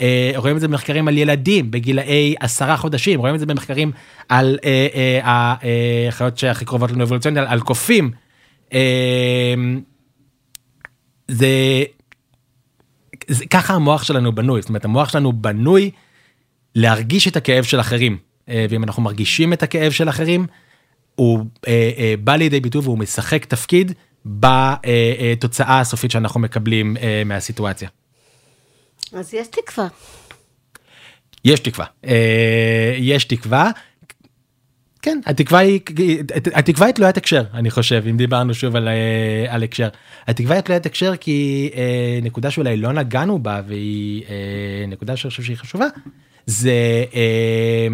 אה, 0.00 0.32
רואים 0.36 0.56
את 0.56 0.60
זה 0.60 0.68
במחקרים 0.68 1.08
על 1.08 1.18
ילדים 1.18 1.70
בגילאי 1.70 2.34
עשרה 2.40 2.76
חודשים 2.76 3.20
רואים 3.20 3.34
את 3.34 3.40
זה 3.40 3.46
במחקרים 3.46 3.92
על 4.28 4.58
החיות 5.22 6.38
שהכי 6.38 6.64
קרובות 6.64 6.90
לנו 6.90 7.04
אבולוציונית 7.04 7.38
על, 7.38 7.46
על 7.46 7.60
קופים. 7.60 8.10
אה, 8.72 9.54
זה, 11.28 11.46
זה 13.28 13.46
ככה 13.46 13.74
המוח 13.74 14.02
שלנו 14.02 14.34
בנוי 14.34 14.62
זאת 14.62 14.68
אומרת 14.68 14.84
המוח 14.84 15.08
שלנו 15.08 15.32
בנוי 15.32 15.90
להרגיש 16.74 17.28
את 17.28 17.36
הכאב 17.36 17.64
של 17.64 17.80
אחרים 17.80 18.18
אה, 18.48 18.66
ואם 18.70 18.84
אנחנו 18.84 19.02
מרגישים 19.02 19.52
את 19.52 19.62
הכאב 19.62 19.92
של 19.92 20.08
אחרים 20.08 20.46
הוא 21.14 21.44
אה, 21.68 21.90
אה, 21.98 22.14
בא 22.24 22.36
לידי 22.36 22.60
ביטוי 22.60 22.82
והוא 22.82 22.98
משחק 22.98 23.44
תפקיד 23.44 23.92
בתוצאה 24.26 25.80
הסופית 25.80 26.10
שאנחנו 26.10 26.40
מקבלים 26.40 26.96
מהסיטואציה. 27.26 27.88
אז 29.12 29.34
יש 29.34 29.48
תקווה. 29.48 29.88
יש 31.44 31.60
תקווה. 31.60 31.86
אה, 32.06 32.94
יש 32.98 33.24
תקווה. 33.24 33.70
כן, 35.02 35.20
התקווה 35.26 35.58
היא, 35.58 35.80
התקווה 36.54 36.86
היא 36.86 36.94
תלוית 36.94 37.16
הקשר, 37.16 37.44
אני 37.54 37.70
חושב, 37.70 38.02
אם 38.10 38.16
דיברנו 38.16 38.54
שוב 38.54 38.76
על, 38.76 38.88
אה, 38.88 39.54
על 39.54 39.62
הקשר. 39.62 39.88
התקווה 40.26 40.54
היא 40.54 40.60
תלוית 40.60 40.86
הקשר 40.86 41.16
כי 41.16 41.70
אה, 41.74 42.18
נקודה 42.22 42.50
שאולי 42.50 42.76
לא 42.76 42.92
נגענו 42.92 43.38
בה 43.38 43.60
והיא 43.66 44.22
אה, 44.28 44.86
נקודה 44.88 45.16
שאני 45.16 45.30
חושב 45.30 45.42
שהיא 45.42 45.56
חשובה, 45.56 45.86
זה, 46.46 47.04
אה, 47.14 47.88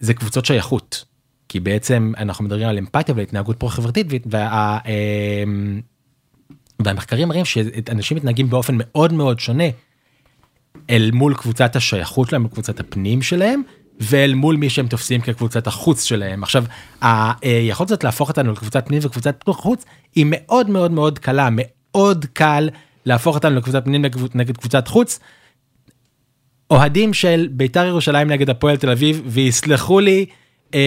זה 0.00 0.14
קבוצות 0.14 0.44
שייכות. 0.44 1.04
כי 1.48 1.60
בעצם 1.60 2.12
אנחנו 2.18 2.44
מדברים 2.44 2.68
על 2.68 2.78
אמפתיה 2.78 3.14
והתנהגות 3.14 3.56
פרו-חברתית 3.56 4.06
וה, 4.26 4.78
אה, 4.86 5.44
והמחקרים 6.84 7.28
מראים 7.28 7.44
שאנשים 7.44 8.16
מתנהגים 8.16 8.50
באופן 8.50 8.74
מאוד 8.78 9.12
מאוד 9.12 9.40
שונה 9.40 9.68
אל 10.90 11.10
מול 11.12 11.34
קבוצת 11.34 11.76
השייכות 11.76 12.28
שלהם, 12.28 12.48
קבוצת 12.48 12.80
הפנים 12.80 13.22
שלהם, 13.22 13.62
ואל 14.00 14.34
מול 14.34 14.56
מי 14.56 14.70
שהם 14.70 14.86
תופסים 14.86 15.20
כקבוצת 15.20 15.66
החוץ 15.66 16.04
שלהם. 16.04 16.42
עכשיו, 16.42 16.64
היכולת 17.00 17.90
הזאת 17.90 18.04
להפוך 18.04 18.28
אותנו 18.28 18.52
לקבוצת 18.52 18.88
פנים 18.88 19.00
וקבוצת 19.04 19.44
חוץ 19.48 19.84
היא 20.14 20.26
מאוד 20.28 20.70
מאוד 20.70 20.90
מאוד 20.90 21.18
קלה, 21.18 21.48
מאוד 21.52 22.26
קל 22.32 22.68
להפוך 23.06 23.34
אותנו 23.34 23.56
לקבוצת 23.56 23.84
פנים 23.84 24.04
נגד 24.34 24.56
קבוצת 24.56 24.88
חוץ. 24.88 25.20
אוהדים 26.70 27.14
של 27.14 27.48
בית"ר 27.50 27.86
ירושלים 27.86 28.28
נגד 28.28 28.50
הפועל 28.50 28.76
תל 28.76 28.90
אביב, 28.90 29.22
ויסלחו 29.26 30.00
לי 30.00 30.26
אה, 30.74 30.80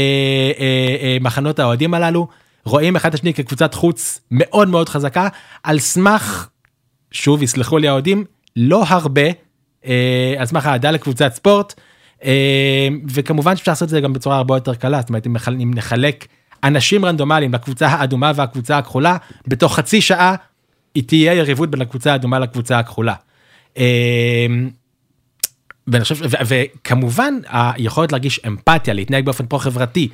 אה, 0.60 0.96
אה, 1.02 1.18
מחנות 1.22 1.60
האוהדים 1.60 1.94
הללו, 1.94 2.28
רואים 2.66 2.96
אחד 2.96 3.10
את 3.10 3.14
השני 3.14 3.34
כקבוצת 3.34 3.74
חוץ 3.74 4.22
מאוד 4.32 4.68
מאוד 4.68 4.90
חזקה, 4.90 5.28
על 5.64 5.80
סמך, 5.80 6.48
שוב 7.12 7.44
יסלחו 7.44 7.78
לי 7.78 7.88
האוהדים, 7.88 8.26
לא 8.56 8.84
הרבה, 8.88 9.22
אה, 9.86 10.34
על 10.38 10.46
סמך 10.46 10.66
אהדה 10.66 10.92
לקבוצת 10.92 11.34
ספורט. 11.34 11.74
אה, 12.24 12.88
וכמובן 13.10 13.56
שאפשר 13.56 13.72
לעשות 13.72 13.86
את 13.86 13.90
זה 13.90 14.02
גם 14.02 14.14
בצורה 14.14 14.38
הרבה 14.38 14.56
יותר 14.56 14.76
קלה, 14.76 15.00
זאת 15.00 15.10
אומרת 15.10 15.28
אם 15.62 15.72
נחלק 15.74 16.28
אנשים 16.64 17.06
רנדומליים 17.06 17.54
לקבוצה 17.54 17.88
האדומה 17.88 18.32
והקבוצה 18.36 18.78
הכחולה, 18.78 19.18
בתוך 19.48 19.76
חצי 19.76 20.02
שעה 20.02 20.36
היא 20.96 21.04
תהיה 21.04 21.34
יריבות 21.34 21.72
בין 21.72 21.82
הקבוצה 21.82 22.12
האדומה 22.12 22.40
לקבוצה 22.40 22.80
הכחולה. 22.80 23.14
אה, 23.78 24.46
ואני 25.88 26.04
חושב, 26.04 26.16
ו- 26.22 26.38
וכמובן 26.46 27.34
היכולת 27.50 28.12
להרגיש 28.12 28.40
אמפתיה, 28.48 28.94
להתנהג 28.94 29.26
באופן 29.26 29.46
פרו-חברתי, 29.46 30.08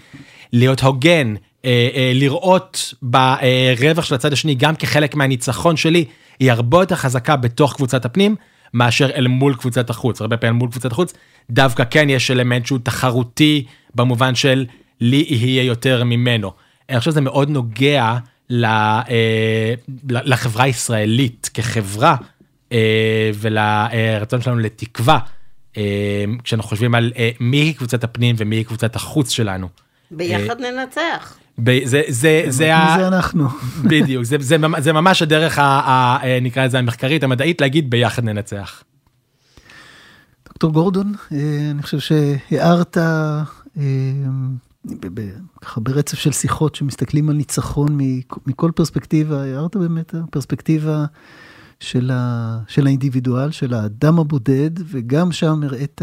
להיות 0.53 0.81
הוגן, 0.81 1.35
אה, 1.65 1.89
אה, 1.95 2.11
לראות 2.15 2.93
ברווח 3.01 4.05
של 4.05 4.15
הצד 4.15 4.33
השני 4.33 4.55
גם 4.55 4.75
כחלק 4.75 5.15
מהניצחון 5.15 5.77
שלי, 5.77 6.05
היא 6.39 6.51
הרבה 6.51 6.81
יותר 6.81 6.95
חזקה 6.95 7.35
בתוך 7.35 7.75
קבוצת 7.75 8.05
הפנים, 8.05 8.35
מאשר 8.77 9.09
אל 9.15 9.27
מול 9.27 9.55
קבוצת 9.55 9.89
החוץ. 9.89 10.21
הרבה 10.21 10.37
פעמים 10.37 10.55
אל 10.55 10.59
מול 10.59 10.69
קבוצת 10.71 10.91
החוץ, 10.91 11.13
דווקא 11.49 11.83
כן 11.89 12.09
יש 12.09 12.31
אלמנט 12.31 12.65
שהוא 12.65 12.79
תחרותי 12.83 13.65
במובן 13.95 14.35
של 14.35 14.65
לי 15.01 15.25
יהיה 15.29 15.63
יותר 15.63 16.03
ממנו. 16.03 16.51
אני 16.89 16.99
חושב 16.99 17.11
שזה 17.11 17.21
מאוד 17.21 17.49
נוגע 17.49 18.17
אה, 18.51 19.73
לחברה 20.03 20.63
הישראלית 20.63 21.49
כחברה 21.53 22.15
אה, 22.71 23.31
ולרצון 23.33 24.41
שלנו 24.41 24.59
לתקווה, 24.59 25.19
אה, 25.77 25.83
כשאנחנו 26.43 26.69
חושבים 26.69 26.95
על 26.95 27.11
מי 27.39 27.57
היא 27.57 27.75
קבוצת 27.75 28.03
הפנים 28.03 28.35
ומי 28.39 28.55
היא 28.55 28.65
קבוצת 28.65 28.95
החוץ 28.95 29.29
שלנו. 29.29 29.67
ביחד 30.11 30.61
ננצח. 30.61 31.37
זה 31.65 31.79
זה 31.85 32.01
זה 32.07 32.45
זה 32.49 33.07
אנחנו 33.07 33.47
בדיוק 33.89 34.23
זה 34.23 34.37
זה 34.39 34.57
זה 34.77 34.93
ממש 34.93 35.21
הדרך 35.21 35.59
ה, 35.59 36.17
נקרא 36.41 36.65
לזה 36.65 36.79
המחקרית 36.79 37.23
המדעית 37.23 37.61
להגיד 37.61 37.89
ביחד 37.89 38.23
ננצח. 38.23 38.83
דוקטור 40.47 40.71
גורדון 40.71 41.13
אני 41.71 41.81
חושב 41.81 41.99
שהערת 41.99 42.97
ככה 45.61 45.81
ברצף 45.81 46.17
של 46.17 46.31
שיחות 46.31 46.75
שמסתכלים 46.75 47.29
על 47.29 47.35
ניצחון 47.35 47.97
מכל 48.47 48.71
פרספקטיבה 48.75 49.43
הערת 49.43 49.75
באמת 49.75 50.15
הפרספקטיבה 50.15 51.05
של, 51.79 52.11
ה, 52.13 52.57
של 52.67 52.87
האינדיבידואל 52.87 53.51
של 53.51 53.73
האדם 53.73 54.19
הבודד 54.19 54.71
וגם 54.85 55.31
שם 55.31 55.63
הראית 55.63 56.01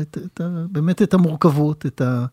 את, 0.00 0.18
את, 0.26 0.40
באמת 0.70 1.02
את 1.02 1.14
המורכבות 1.14 1.86
את 1.86 2.00
ה... 2.00 2.24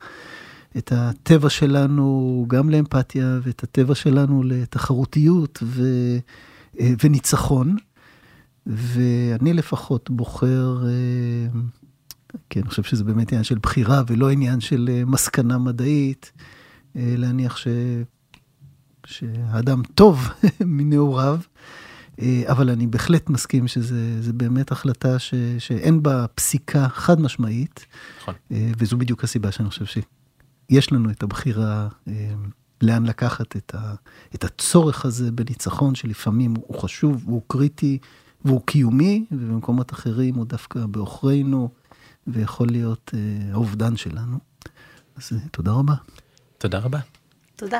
את 0.77 0.91
הטבע 0.95 1.49
שלנו 1.49 2.45
גם 2.47 2.69
לאמפתיה 2.69 3.39
ואת 3.43 3.63
הטבע 3.63 3.95
שלנו 3.95 4.43
לתחרותיות 4.43 5.60
ו, 5.63 5.84
אה, 6.79 6.93
וניצחון. 7.03 7.75
ואני 8.65 9.53
לפחות 9.53 10.10
בוחר, 10.10 10.84
אה, 10.86 11.60
כי 12.49 12.60
אני 12.60 12.69
חושב 12.69 12.84
שזה 12.84 13.03
באמת 13.03 13.32
עניין 13.32 13.43
של 13.43 13.58
בחירה 13.62 14.03
ולא 14.08 14.29
עניין 14.29 14.60
של 14.60 14.89
אה, 14.91 15.05
מסקנה 15.05 15.58
מדעית, 15.58 16.32
להניח 16.95 17.58
ש, 17.58 17.67
שהאדם 19.05 19.82
טוב 19.95 20.27
מנעוריו. 20.65 21.39
אבל 22.45 22.69
אני 22.69 22.88
בהחלט 22.88 23.29
מסכים 23.29 23.67
שזה 23.67 24.34
באמת 24.34 24.71
החלטה 24.71 25.19
ש, 25.19 25.34
שאין 25.60 26.03
בה 26.03 26.25
פסיקה 26.36 26.88
חד 26.89 27.21
משמעית, 27.21 27.86
נכון. 28.21 28.34
וזו 28.51 28.97
בדיוק 28.97 29.23
הסיבה 29.23 29.51
שאני 29.51 29.69
חושב 29.69 29.86
שהיא 29.86 30.03
יש 30.69 30.91
לנו 30.91 31.12
את 31.12 31.23
הבחירה 31.23 31.88
אה, 32.08 32.34
לאן 32.82 33.05
לקחת 33.05 33.55
את, 33.58 33.75
ה, 33.75 33.95
את 34.36 34.43
הצורך 34.43 35.05
הזה 35.05 35.32
בניצחון, 35.32 35.95
שלפעמים 35.95 36.53
הוא 36.55 36.82
חשוב, 36.82 37.23
הוא 37.25 37.41
קריטי 37.47 37.97
והוא 38.45 38.62
קיומי, 38.65 39.25
ובמקומות 39.32 39.93
אחרים 39.93 40.36
הוא 40.36 40.45
דווקא 40.45 40.86
בעוכרינו, 40.86 41.69
ויכול 42.27 42.67
להיות 42.67 43.12
אה, 43.13 43.53
האובדן 43.53 43.97
שלנו. 43.97 44.38
אז 45.15 45.29
אה, 45.34 45.49
תודה 45.51 45.71
רבה. 45.71 45.95
תודה 46.58 46.79
רבה. 46.79 46.99
תודה. 47.55 47.79